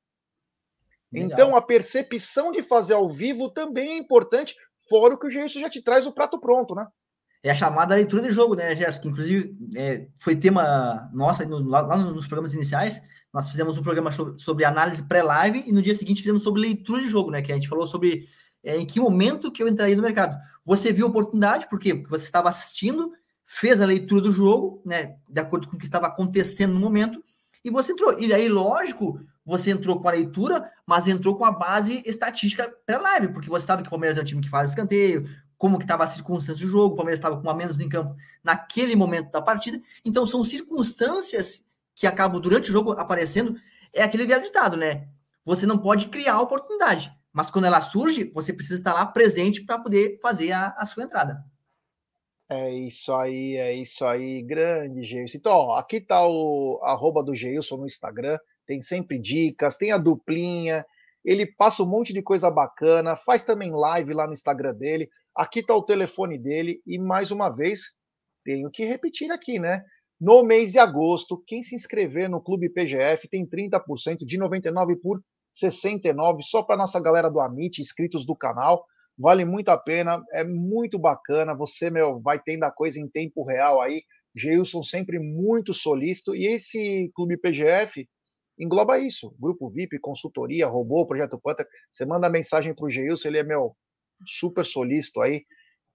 Legal. 1.11 1.29
Então 1.31 1.55
a 1.55 1.61
percepção 1.61 2.51
de 2.51 2.63
fazer 2.63 2.93
ao 2.93 3.13
vivo 3.13 3.49
também 3.49 3.91
é 3.91 3.97
importante, 3.97 4.55
fora 4.87 5.13
o 5.13 5.19
que 5.19 5.27
o 5.27 5.29
Gerson 5.29 5.59
já 5.59 5.69
te 5.69 5.81
traz 5.81 6.07
o 6.07 6.13
prato 6.13 6.39
pronto, 6.39 6.73
né? 6.73 6.87
É 7.43 7.51
a 7.51 7.55
chamada 7.55 7.95
leitura 7.95 8.23
de 8.23 8.31
jogo, 8.31 8.55
né, 8.55 8.73
Gerson? 8.73 9.01
Que 9.01 9.07
inclusive 9.09 9.53
é, 9.75 10.07
foi 10.17 10.35
tema 10.35 11.09
nossa 11.13 11.45
no, 11.45 11.59
lá, 11.59 11.81
lá, 11.81 11.97
nos 11.97 12.27
programas 12.27 12.53
iniciais. 12.53 13.01
Nós 13.33 13.49
fizemos 13.49 13.77
um 13.77 13.83
programa 13.83 14.11
sobre 14.37 14.63
análise 14.63 15.01
pré-live 15.03 15.63
e 15.65 15.71
no 15.71 15.81
dia 15.81 15.95
seguinte 15.95 16.21
fizemos 16.21 16.43
sobre 16.43 16.61
leitura 16.61 17.01
de 17.01 17.09
jogo, 17.09 17.31
né? 17.31 17.41
Que 17.41 17.51
a 17.51 17.55
gente 17.55 17.67
falou 17.67 17.87
sobre 17.87 18.27
é, 18.63 18.77
em 18.77 18.85
que 18.85 18.99
momento 18.99 19.51
que 19.51 19.63
eu 19.63 19.67
entraria 19.67 19.95
no 19.95 20.03
mercado. 20.03 20.37
Você 20.63 20.93
viu 20.93 21.07
a 21.07 21.09
oportunidade, 21.09 21.67
por 21.67 21.79
quê? 21.79 21.95
Porque 21.95 22.11
você 22.11 22.25
estava 22.25 22.49
assistindo, 22.49 23.11
fez 23.45 23.81
a 23.81 23.85
leitura 23.85 24.21
do 24.21 24.31
jogo, 24.31 24.81
né? 24.85 25.15
De 25.27 25.41
acordo 25.41 25.67
com 25.67 25.75
o 25.75 25.79
que 25.79 25.85
estava 25.85 26.05
acontecendo 26.05 26.73
no 26.73 26.79
momento, 26.79 27.23
e 27.63 27.71
você 27.71 27.93
entrou. 27.93 28.19
E 28.19 28.31
aí, 28.33 28.47
lógico, 28.47 29.19
você 29.43 29.71
entrou 29.71 29.99
com 29.99 30.07
a 30.07 30.11
leitura, 30.11 30.69
mas 30.85 31.07
entrou 31.07 31.35
com 31.35 31.45
a 31.45 31.51
base 31.51 32.03
estatística 32.05 32.71
pré-live, 32.85 33.29
porque 33.29 33.49
você 33.49 33.65
sabe 33.65 33.81
que 33.81 33.87
o 33.87 33.91
Palmeiras 33.91 34.17
é 34.17 34.21
um 34.21 34.25
time 34.25 34.41
que 34.41 34.49
faz 34.49 34.69
escanteio, 34.69 35.27
como 35.57 35.77
que 35.77 35.85
estava 35.85 36.03
a 36.03 36.07
circunstância 36.07 36.65
do 36.65 36.69
jogo, 36.69 36.93
o 36.93 36.97
Palmeiras 36.97 37.19
estava 37.19 37.41
com 37.41 37.49
a 37.49 37.53
menos 37.53 37.79
em 37.79 37.89
campo 37.89 38.15
naquele 38.43 38.95
momento 38.95 39.31
da 39.31 39.41
partida. 39.41 39.81
Então, 40.03 40.27
são 40.27 40.43
circunstâncias 40.43 41.65
que 41.95 42.07
acabam 42.07 42.39
durante 42.39 42.69
o 42.69 42.73
jogo 42.73 42.91
aparecendo. 42.91 43.55
É 43.93 44.01
aquele 44.01 44.25
velho 44.25 44.41
ditado, 44.41 44.75
né? 44.77 45.07
Você 45.45 45.65
não 45.65 45.77
pode 45.77 46.07
criar 46.07 46.35
a 46.35 46.41
oportunidade, 46.41 47.11
mas 47.31 47.51
quando 47.51 47.65
ela 47.65 47.81
surge, 47.81 48.31
você 48.33 48.53
precisa 48.53 48.79
estar 48.79 48.93
lá 48.93 49.05
presente 49.05 49.63
para 49.63 49.79
poder 49.79 50.19
fazer 50.21 50.51
a, 50.51 50.69
a, 50.77 50.85
sua 50.85 51.03
entrada. 51.03 51.43
É 52.49 52.71
isso 52.71 53.13
aí, 53.13 53.55
é 53.55 53.73
isso 53.73 54.05
aí, 54.05 54.41
grande 54.41 55.03
Geilson. 55.03 55.37
Então, 55.37 55.53
ó, 55.53 55.77
aqui 55.77 55.99
tá 55.99 56.25
o 56.25 56.79
arroba 56.83 57.23
do 57.23 57.35
Geilson 57.35 57.77
no 57.77 57.85
Instagram, 57.85 58.37
tem 58.65 58.81
sempre 58.81 59.19
dicas, 59.19 59.75
tem 59.75 59.91
a 59.91 59.97
duplinha, 59.97 60.85
ele 61.23 61.45
passa 61.45 61.83
um 61.83 61.87
monte 61.87 62.13
de 62.13 62.21
coisa 62.21 62.51
bacana, 62.51 63.15
faz 63.15 63.43
também 63.43 63.71
live 63.71 64.13
lá 64.13 64.27
no 64.27 64.33
Instagram 64.33 64.73
dele. 64.75 65.09
Aqui 65.35 65.65
tá 65.65 65.75
o 65.75 65.83
telefone 65.83 66.37
dele 66.37 66.81
e 66.85 66.99
mais 66.99 67.31
uma 67.31 67.49
vez 67.49 67.81
tenho 68.43 68.69
que 68.69 68.85
repetir 68.85 69.31
aqui, 69.31 69.57
né? 69.57 69.83
No 70.25 70.41
mês 70.41 70.71
de 70.71 70.79
agosto, 70.79 71.43
quem 71.45 71.61
se 71.61 71.75
inscrever 71.75 72.29
no 72.29 72.41
Clube 72.41 72.69
PGF 72.69 73.27
tem 73.27 73.45
30% 73.45 74.19
de 74.19 74.37
99 74.37 74.95
por 74.95 75.21
69 75.51 76.41
só 76.43 76.63
para 76.63 76.77
nossa 76.77 76.97
galera 76.97 77.29
do 77.29 77.41
Amit, 77.41 77.81
inscritos 77.81 78.25
do 78.25 78.33
canal. 78.33 78.85
Vale 79.17 79.43
muito 79.43 79.67
a 79.67 79.77
pena, 79.77 80.23
é 80.31 80.45
muito 80.45 80.97
bacana. 80.97 81.53
Você, 81.53 81.89
meu, 81.89 82.21
vai 82.21 82.41
tendo 82.41 82.63
a 82.63 82.71
coisa 82.71 83.01
em 83.01 83.09
tempo 83.09 83.43
real 83.43 83.81
aí. 83.81 84.01
Geilson 84.33 84.81
sempre 84.81 85.19
muito 85.19 85.73
solícito. 85.73 86.33
E 86.33 86.47
esse 86.47 87.11
Clube 87.13 87.35
PGF 87.35 88.07
engloba 88.57 88.97
isso: 88.97 89.35
grupo 89.37 89.69
VIP, 89.69 89.99
consultoria, 89.99 90.67
robô, 90.67 91.05
projeto 91.05 91.37
Panther. 91.37 91.67
Você 91.91 92.05
manda 92.05 92.29
mensagem 92.29 92.73
para 92.73 92.85
o 92.85 92.89
Geilson, 92.89 93.27
ele 93.27 93.39
é 93.39 93.43
meu 93.43 93.75
super 94.25 94.65
solícito 94.65 95.19
aí 95.19 95.43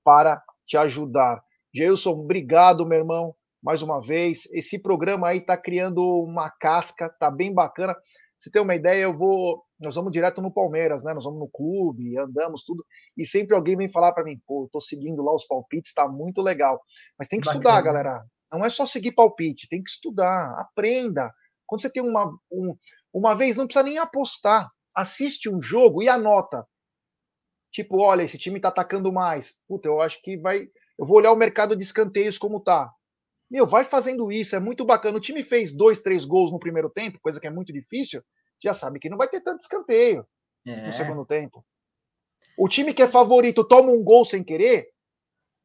para 0.05 0.39
te 0.67 0.77
ajudar. 0.77 1.43
Geilson, 1.75 2.11
obrigado, 2.11 2.87
meu 2.87 2.99
irmão, 2.99 3.35
mais 3.63 3.83
uma 3.83 4.01
vez. 4.01 4.47
Esse 4.53 4.79
programa 4.79 5.29
aí 5.29 5.39
está 5.39 5.57
criando 5.57 6.03
uma 6.23 6.51
casca, 6.51 7.09
tá 7.19 7.31
bem 7.31 7.53
bacana. 7.53 7.95
Você 8.39 8.51
tem 8.51 8.63
uma 8.63 8.75
ideia, 8.75 9.03
eu 9.03 9.17
vou. 9.17 9.65
Nós 9.81 9.95
vamos 9.95 10.13
direto 10.13 10.41
no 10.41 10.53
Palmeiras, 10.53 11.03
né? 11.03 11.13
Nós 11.13 11.25
vamos 11.25 11.41
no 11.41 11.49
clube, 11.49 12.19
andamos 12.19 12.65
tudo, 12.65 12.85
e 13.17 13.27
sempre 13.27 13.55
alguém 13.55 13.77
vem 13.77 13.91
falar 13.91 14.13
para 14.13 14.25
mim, 14.25 14.41
pô, 14.47 14.69
tô 14.73 14.81
seguindo 14.81 15.23
lá 15.23 15.35
os 15.35 15.45
palpites, 15.45 15.93
tá 15.93 16.09
muito 16.09 16.41
legal. 16.41 16.81
Mas 17.19 17.29
tem 17.29 17.41
que 17.41 17.47
Bacana. 17.47 17.63
estudar, 17.63 17.83
galera. 17.83 18.25
Não 18.53 18.65
é 18.65 18.71
só 18.71 18.87
seguir 18.87 19.13
palpite, 19.13 19.69
tem 19.69 19.83
que 19.83 19.91
estudar, 19.91 20.59
aprenda. 20.59 21.33
Quando 21.67 21.83
você 21.83 21.91
tem 21.91 22.03
uma, 22.03 22.27
um, 22.51 22.75
uma 23.13 23.35
vez, 23.35 23.57
não 23.57 23.67
precisa 23.67 23.85
nem 23.85 23.99
apostar. 23.99 24.71
Assiste 24.95 25.51
um 25.51 25.61
jogo 25.61 26.03
e 26.03 26.09
anota. 26.09 26.67
Tipo, 27.71 28.01
olha, 28.01 28.23
esse 28.23 28.39
time 28.39 28.59
tá 28.59 28.69
atacando 28.69 29.13
mais. 29.13 29.55
Puta, 29.69 29.87
eu 29.89 30.01
acho 30.01 30.21
que 30.23 30.39
vai. 30.39 30.67
Eu 30.99 31.07
vou 31.07 31.19
olhar 31.19 31.33
o 31.33 31.37
mercado 31.37 31.77
de 31.77 31.83
escanteios 31.83 32.39
como 32.39 32.61
tá. 32.61 32.91
Meu, 33.51 33.67
vai 33.67 33.85
fazendo 33.85 34.31
isso, 34.31 34.55
é 34.55 34.61
muito 34.61 34.85
bacana. 34.85 35.17
O 35.17 35.21
time 35.21 35.43
fez 35.43 35.73
dois, 35.73 36.03
três 36.03 36.25
gols 36.25 36.53
no 36.53 36.59
primeiro 36.59 36.91
tempo, 36.91 37.19
coisa 37.21 37.41
que 37.41 37.47
é 37.47 37.51
muito 37.51 37.73
difícil. 37.73 38.23
Já 38.63 38.75
sabe 38.75 38.99
que 38.99 39.09
não 39.09 39.17
vai 39.17 39.29
ter 39.29 39.41
tanto 39.41 39.63
escanteio 39.63 40.27
é. 40.67 40.87
no 40.87 40.93
segundo 40.93 41.25
tempo. 41.25 41.65
O 42.57 42.69
time 42.69 42.93
que 42.93 43.03
é 43.03 43.09
favorito 43.09 43.65
toma 43.65 43.91
um 43.91 44.03
gol 44.03 44.25
sem 44.25 44.45
querer, 44.45 44.89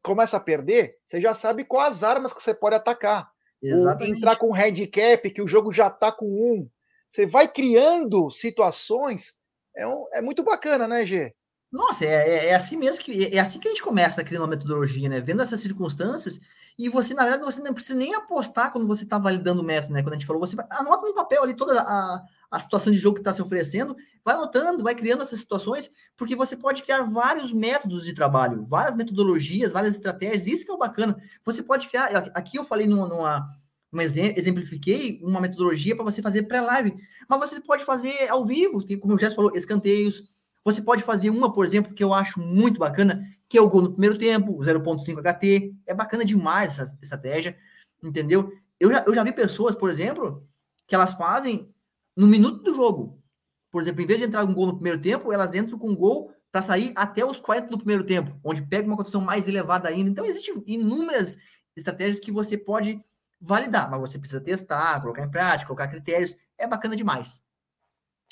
começa 0.01 0.37
a 0.37 0.39
perder, 0.39 0.95
você 1.05 1.19
já 1.19 1.33
sabe 1.33 1.65
quais 1.65 1.95
as 1.95 2.03
armas 2.03 2.33
que 2.33 2.41
você 2.41 2.53
pode 2.53 2.75
atacar. 2.75 3.31
Exatamente. 3.61 4.17
entrar 4.17 4.35
com 4.35 4.53
handicap, 4.53 5.31
que 5.31 5.41
o 5.41 5.47
jogo 5.47 5.71
já 5.71 5.89
tá 5.89 6.11
com 6.11 6.25
um. 6.25 6.69
Você 7.07 7.25
vai 7.25 7.47
criando 7.47 8.29
situações. 8.29 9.33
É, 9.75 9.87
um, 9.87 10.05
é 10.13 10.21
muito 10.21 10.43
bacana, 10.43 10.87
né, 10.87 11.05
Gê? 11.05 11.33
Nossa, 11.71 12.05
é, 12.05 12.29
é, 12.29 12.45
é 12.49 12.53
assim 12.53 12.77
mesmo 12.77 13.01
que 13.01 13.35
é 13.35 13.39
assim 13.39 13.59
que 13.59 13.67
a 13.67 13.71
gente 13.71 13.81
começa 13.81 14.21
a 14.21 14.23
criar 14.23 14.41
uma 14.41 14.47
metodologia, 14.47 15.09
né? 15.09 15.19
Vendo 15.19 15.41
essas 15.41 15.59
circunstâncias 15.59 16.39
e 16.77 16.89
você, 16.89 17.13
na 17.13 17.23
verdade, 17.23 17.43
você 17.43 17.61
não 17.61 17.73
precisa 17.73 17.97
nem 17.97 18.15
apostar 18.15 18.71
quando 18.71 18.87
você 18.87 19.03
está 19.03 19.17
validando 19.17 19.61
o 19.61 19.65
método, 19.65 19.93
né? 19.93 20.01
Quando 20.01 20.13
a 20.13 20.17
gente 20.17 20.25
falou, 20.25 20.39
você 20.39 20.55
vai, 20.55 20.65
anota 20.71 21.07
no 21.07 21.13
papel 21.13 21.43
ali 21.43 21.53
toda 21.55 21.79
a, 21.79 22.23
a 22.49 22.59
situação 22.59 22.91
de 22.91 22.97
jogo 22.97 23.15
que 23.15 23.21
está 23.21 23.31
se 23.31 23.41
oferecendo, 23.41 23.95
vai 24.25 24.35
anotando, 24.35 24.83
vai 24.83 24.95
criando 24.95 25.21
essas 25.21 25.39
situações, 25.39 25.91
porque 26.17 26.35
você 26.35 26.57
pode 26.57 26.81
criar 26.81 27.03
vários 27.03 27.53
métodos 27.53 28.05
de 28.05 28.13
trabalho, 28.13 28.63
várias 28.63 28.95
metodologias, 28.95 29.71
várias 29.71 29.95
estratégias, 29.95 30.47
isso 30.47 30.65
que 30.65 30.71
é 30.71 30.73
o 30.73 30.77
bacana. 30.77 31.15
Você 31.43 31.61
pode 31.61 31.87
criar, 31.87 32.05
aqui 32.33 32.57
eu 32.57 32.63
falei 32.63 32.87
numa, 32.87 33.07
numa, 33.07 33.49
numa 33.91 34.03
exemplifiquei 34.03 35.19
uma 35.23 35.39
metodologia 35.39 35.95
para 35.95 36.05
você 36.05 36.21
fazer 36.21 36.43
pré-live, 36.43 36.95
mas 37.29 37.39
você 37.39 37.61
pode 37.61 37.85
fazer 37.85 38.27
ao 38.29 38.43
vivo, 38.43 38.83
como 38.99 39.13
o 39.13 39.19
Jéssica 39.19 39.35
falou, 39.35 39.55
escanteios, 39.55 40.23
você 40.63 40.81
pode 40.81 41.03
fazer 41.03 41.29
uma, 41.29 41.51
por 41.51 41.65
exemplo, 41.65 41.93
que 41.93 42.03
eu 42.03 42.13
acho 42.13 42.39
muito 42.39 42.79
bacana, 42.79 43.27
que 43.49 43.57
é 43.57 43.61
o 43.61 43.69
gol 43.69 43.81
no 43.81 43.91
primeiro 43.91 44.17
tempo, 44.17 44.57
0.5 44.59 45.21
HT. 45.21 45.73
É 45.85 45.93
bacana 45.93 46.23
demais 46.23 46.79
essa 46.79 46.97
estratégia, 47.01 47.57
entendeu? 48.01 48.51
Eu 48.79 48.91
já, 48.91 49.03
eu 49.05 49.13
já 49.13 49.23
vi 49.23 49.33
pessoas, 49.33 49.75
por 49.75 49.89
exemplo, 49.89 50.47
que 50.87 50.95
elas 50.95 51.13
fazem 51.13 51.73
no 52.15 52.27
minuto 52.27 52.63
do 52.63 52.75
jogo. 52.75 53.21
Por 53.69 53.81
exemplo, 53.81 54.01
em 54.01 54.05
vez 54.05 54.19
de 54.19 54.25
entrar 54.25 54.43
um 54.43 54.53
gol 54.53 54.67
no 54.67 54.75
primeiro 54.75 54.99
tempo, 54.99 55.33
elas 55.33 55.53
entram 55.53 55.77
com 55.77 55.89
um 55.89 55.95
gol 55.95 56.31
para 56.51 56.61
sair 56.61 56.93
até 56.95 57.25
os 57.25 57.39
40 57.39 57.67
do 57.67 57.77
primeiro 57.77 58.03
tempo, 58.03 58.39
onde 58.43 58.61
pega 58.61 58.87
uma 58.87 58.95
condição 58.95 59.19
mais 59.19 59.47
elevada 59.47 59.89
ainda. 59.89 60.09
Então, 60.09 60.23
existem 60.23 60.63
inúmeras 60.67 61.37
estratégias 61.75 62.19
que 62.19 62.31
você 62.31 62.57
pode 62.57 63.03
validar, 63.41 63.89
mas 63.89 63.99
você 63.99 64.17
precisa 64.17 64.39
testar, 64.39 65.01
colocar 65.01 65.23
em 65.23 65.29
prática, 65.29 65.67
colocar 65.67 65.87
critérios. 65.87 66.37
É 66.57 66.65
bacana 66.65 66.95
demais. 66.95 67.41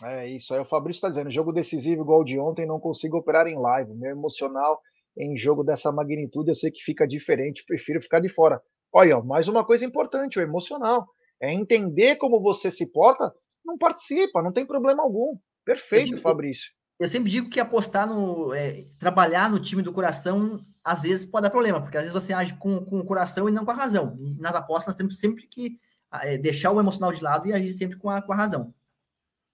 É 0.03 0.27
isso 0.27 0.53
aí, 0.53 0.59
o 0.59 0.65
Fabrício 0.65 0.97
está 0.97 1.09
dizendo: 1.09 1.29
jogo 1.29 1.51
decisivo 1.51 2.01
igual 2.01 2.21
o 2.21 2.25
de 2.25 2.39
ontem, 2.39 2.65
não 2.65 2.79
consigo 2.79 3.17
operar 3.17 3.47
em 3.47 3.59
live. 3.59 3.93
Meu 3.93 4.11
emocional 4.11 4.79
em 5.17 5.37
jogo 5.37 5.63
dessa 5.63 5.91
magnitude, 5.91 6.49
eu 6.49 6.55
sei 6.55 6.71
que 6.71 6.81
fica 6.81 7.07
diferente, 7.07 7.65
prefiro 7.65 8.01
ficar 8.01 8.19
de 8.19 8.29
fora. 8.29 8.61
Olha, 8.93 9.21
mais 9.21 9.47
uma 9.47 9.65
coisa 9.65 9.85
importante, 9.85 10.39
o 10.39 10.41
emocional. 10.41 11.07
É 11.41 11.51
entender 11.51 12.17
como 12.17 12.41
você 12.41 12.69
se 12.69 12.85
porta, 12.85 13.33
não 13.65 13.77
participa, 13.77 14.41
não 14.41 14.51
tem 14.51 14.65
problema 14.65 15.03
algum. 15.03 15.37
Perfeito, 15.65 16.03
eu 16.03 16.07
sempre, 16.07 16.21
Fabrício. 16.21 16.71
Eu 16.99 17.07
sempre 17.07 17.31
digo 17.31 17.49
que 17.49 17.59
apostar 17.59 18.07
no. 18.07 18.53
É, 18.53 18.85
trabalhar 18.99 19.49
no 19.49 19.59
time 19.59 19.81
do 19.81 19.93
coração, 19.93 20.59
às 20.83 21.01
vezes 21.01 21.25
pode 21.25 21.43
dar 21.43 21.49
problema, 21.49 21.81
porque 21.81 21.97
às 21.97 22.03
vezes 22.03 22.13
você 22.13 22.33
age 22.33 22.55
com, 22.57 22.83
com 22.85 22.99
o 22.99 23.05
coração 23.05 23.49
e 23.49 23.51
não 23.51 23.65
com 23.65 23.71
a 23.71 23.75
razão. 23.75 24.17
E 24.19 24.39
nas 24.39 24.55
apostas 24.55 24.87
nós 24.87 24.97
temos 24.97 25.17
sempre 25.17 25.47
que 25.47 25.79
é, 26.21 26.37
deixar 26.37 26.71
o 26.71 26.79
emocional 26.79 27.11
de 27.11 27.23
lado 27.23 27.47
e 27.47 27.53
agir 27.53 27.73
sempre 27.73 27.97
com 27.97 28.09
a, 28.09 28.21
com 28.21 28.33
a 28.33 28.35
razão. 28.35 28.73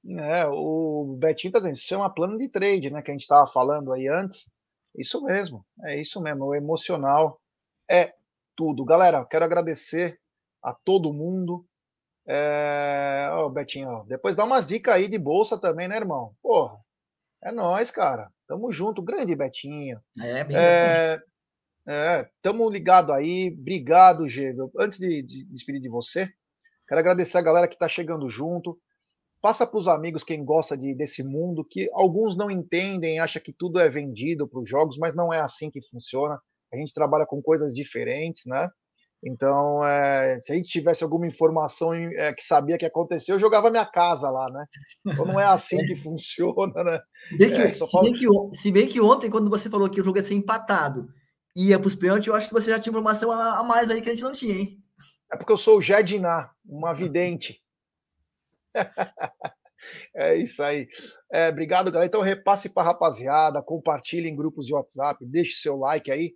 É, 0.06 0.46
o 0.48 1.18
Betinho 1.20 1.52
tá 1.52 1.60
dizendo, 1.60 1.76
isso 1.76 1.94
é 1.94 1.98
uma 1.98 2.14
plano 2.14 2.38
de 2.38 2.50
trade, 2.50 2.90
né? 2.90 3.02
Que 3.02 3.12
a 3.12 3.14
gente 3.14 3.22
estava 3.22 3.50
falando 3.52 3.92
aí 3.94 4.08
antes. 4.08 4.50
Isso 4.96 5.22
mesmo, 5.24 5.66
é 5.84 6.00
isso 6.00 6.22
mesmo. 6.22 6.46
O 6.46 6.56
emocional 6.56 7.40
é 7.90 8.14
tudo. 8.56 8.86
Galera, 8.86 9.26
quero 9.26 9.46
agradecer 9.46 10.20
a 10.64 10.74
todo 10.74 11.14
mundo. 11.14 11.66
É... 12.28 13.30
Oh, 13.36 13.50
Betinho, 13.50 13.90
ó, 13.90 14.04
depois 14.04 14.36
dá 14.36 14.44
umas 14.44 14.66
dicas 14.66 14.96
aí 14.96 15.08
de 15.08 15.18
bolsa 15.18 15.58
também, 15.60 15.88
né, 15.88 15.96
irmão? 15.96 16.34
Porra, 16.42 16.80
é 17.44 17.52
nós, 17.52 17.92
cara. 17.92 18.32
Tamo 18.48 18.72
junto, 18.72 19.02
grande 19.02 19.36
Betinho. 19.36 20.00
É, 20.20 20.44
bem 20.44 20.58
é... 20.58 21.22
É, 21.90 22.30
tamo 22.42 22.70
ligado 22.70 23.14
aí. 23.14 23.56
Obrigado, 23.58 24.28
Gê. 24.28 24.54
Antes 24.78 25.00
de, 25.00 25.22
de 25.22 25.46
despedir 25.46 25.82
de 25.82 25.88
você, 25.88 26.30
quero 26.86 27.00
agradecer 27.00 27.38
a 27.38 27.42
galera 27.42 27.68
que 27.68 27.76
está 27.76 27.88
chegando 27.88 28.30
junto. 28.30 28.78
Passa 29.48 29.66
para 29.66 29.80
os 29.80 29.88
amigos 29.88 30.26
quem 30.26 30.44
gosta 30.44 30.78
de, 30.78 30.94
desse 30.94 31.24
mundo, 31.24 31.64
que 31.64 31.90
alguns 31.94 32.36
não 32.36 32.52
entendem, 32.52 33.22
acha 33.22 33.40
que 33.40 33.54
tudo 33.54 33.80
é 33.80 33.88
vendido 33.88 34.46
para 34.46 34.60
os 34.60 34.70
jogos, 34.70 34.98
mas 34.98 35.16
não 35.16 35.32
é 35.32 35.40
assim 35.40 35.72
que 35.72 35.80
funciona. 35.90 36.38
A 36.74 36.76
gente 36.76 36.94
trabalha 36.94 37.26
com 37.26 37.42
coisas 37.42 37.74
diferentes, 37.74 38.42
né? 38.46 38.70
Então, 39.24 39.82
é, 39.86 40.38
se 40.42 40.52
a 40.52 40.56
gente 40.56 40.68
tivesse 40.68 41.02
alguma 41.02 41.26
informação 41.26 41.94
é, 41.94 42.34
que 42.34 42.44
sabia 42.44 42.78
que 42.78 42.86
aconteceu, 42.86 43.36
eu 43.36 43.40
jogava 43.40 43.72
minha 43.72 43.86
casa 43.86 44.30
lá, 44.30 44.50
né? 44.52 44.66
Então 45.06 45.26
não 45.26 45.40
é 45.40 45.46
assim 45.46 45.78
que 45.78 45.96
funciona, 46.04 46.84
né? 46.84 47.00
Bem 47.38 47.54
que, 47.54 47.62
é, 47.62 47.72
se, 47.72 48.02
bem 48.02 48.14
que, 48.14 48.28
se, 48.52 48.70
bem 48.70 48.88
que, 48.90 49.00
ontem, 49.00 49.30
quando 49.30 49.50
você 49.50 49.70
falou 49.70 49.90
que 49.90 50.02
o 50.02 50.04
jogo 50.04 50.18
ia 50.18 50.26
ser 50.26 50.36
empatado 50.36 51.08
e 51.56 51.68
ia 51.68 51.80
para 51.80 51.88
os 51.88 51.96
pênaltis, 51.96 52.28
eu 52.28 52.36
acho 52.36 52.50
que 52.50 52.54
você 52.54 52.70
já 52.70 52.82
tinha 52.82 52.92
informação 52.92 53.32
a, 53.32 53.60
a, 53.60 53.64
mais 53.64 53.90
aí 53.90 54.02
que 54.02 54.10
a 54.10 54.12
gente 54.12 54.24
não 54.24 54.34
tinha, 54.34 54.56
hein? 54.56 54.78
É 55.32 55.38
porque 55.38 55.54
eu 55.54 55.58
sou 55.58 55.78
o 55.78 55.82
Jediná, 55.82 56.52
uma 56.66 56.92
vidente. 56.92 57.66
é 60.16 60.36
isso 60.36 60.62
aí. 60.62 60.88
É, 61.32 61.50
obrigado, 61.50 61.92
galera. 61.92 62.08
Então 62.08 62.22
repasse 62.22 62.70
para 62.70 62.84
rapaziada, 62.84 63.62
compartilhe 63.62 64.30
em 64.30 64.36
grupos 64.36 64.66
de 64.66 64.74
WhatsApp, 64.74 65.26
deixe 65.26 65.62
seu 65.62 65.78
like 65.78 66.12
aí. 66.12 66.34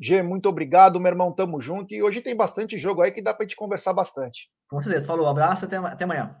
G, 0.00 0.22
muito 0.22 0.48
obrigado, 0.48 0.98
meu 0.98 1.10
irmão. 1.10 1.34
Tamo 1.34 1.60
junto. 1.60 1.92
E 1.92 2.02
hoje 2.02 2.22
tem 2.22 2.34
bastante 2.34 2.78
jogo 2.78 3.02
aí 3.02 3.12
que 3.12 3.22
dá 3.22 3.34
pra 3.34 3.44
gente 3.44 3.56
conversar 3.56 3.92
bastante. 3.92 4.48
Com 4.68 4.80
certeza. 4.80 5.06
Falou. 5.06 5.28
Abraço. 5.28 5.66
Até, 5.66 5.76
até 5.76 6.04
amanhã. 6.04 6.36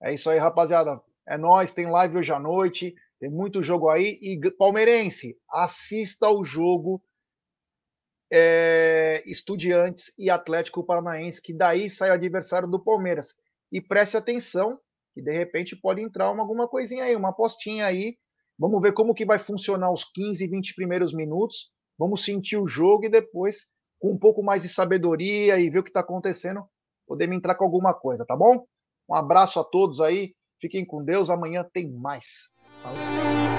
É 0.00 0.14
isso 0.14 0.30
aí, 0.30 0.38
rapaziada. 0.38 1.00
É 1.28 1.36
nós. 1.36 1.72
Tem 1.72 1.90
live 1.90 2.18
hoje 2.18 2.32
à 2.32 2.38
noite. 2.38 2.94
Tem 3.18 3.28
muito 3.28 3.62
jogo 3.62 3.88
aí. 3.88 4.18
E 4.22 4.40
palmeirense, 4.52 5.36
assista 5.50 6.30
o 6.30 6.44
jogo 6.44 7.02
é, 8.32 9.22
Estudiantes 9.26 10.12
e 10.16 10.30
Atlético 10.30 10.84
Paranaense, 10.84 11.42
que 11.42 11.52
daí 11.52 11.90
sai 11.90 12.10
o 12.10 12.14
adversário 12.14 12.68
do 12.68 12.82
Palmeiras. 12.82 13.34
E 13.72 13.80
preste 13.80 14.16
atenção, 14.16 14.78
que 15.14 15.22
de 15.22 15.32
repente 15.32 15.76
pode 15.76 16.00
entrar 16.00 16.30
uma, 16.30 16.42
alguma 16.42 16.68
coisinha 16.68 17.04
aí, 17.04 17.16
uma 17.16 17.30
apostinha 17.30 17.86
aí. 17.86 18.16
Vamos 18.58 18.80
ver 18.80 18.92
como 18.92 19.14
que 19.14 19.24
vai 19.24 19.38
funcionar 19.38 19.92
os 19.92 20.04
15, 20.04 20.46
20 20.46 20.74
primeiros 20.74 21.14
minutos 21.14 21.70
vamos 22.00 22.24
sentir 22.24 22.56
o 22.56 22.66
jogo 22.66 23.04
e 23.04 23.10
depois, 23.10 23.66
com 24.00 24.12
um 24.12 24.18
pouco 24.18 24.42
mais 24.42 24.62
de 24.62 24.70
sabedoria 24.70 25.60
e 25.60 25.68
ver 25.68 25.80
o 25.80 25.82
que 25.82 25.90
está 25.90 26.00
acontecendo, 26.00 26.64
podemos 27.06 27.36
entrar 27.36 27.54
com 27.56 27.64
alguma 27.64 27.92
coisa, 27.92 28.24
tá 28.26 28.34
bom? 28.34 28.64
Um 29.06 29.14
abraço 29.14 29.60
a 29.60 29.64
todos 29.64 30.00
aí, 30.00 30.32
fiquem 30.58 30.86
com 30.86 31.04
Deus, 31.04 31.28
amanhã 31.28 31.62
tem 31.70 31.92
mais. 31.92 32.24
Falou. 32.82 33.49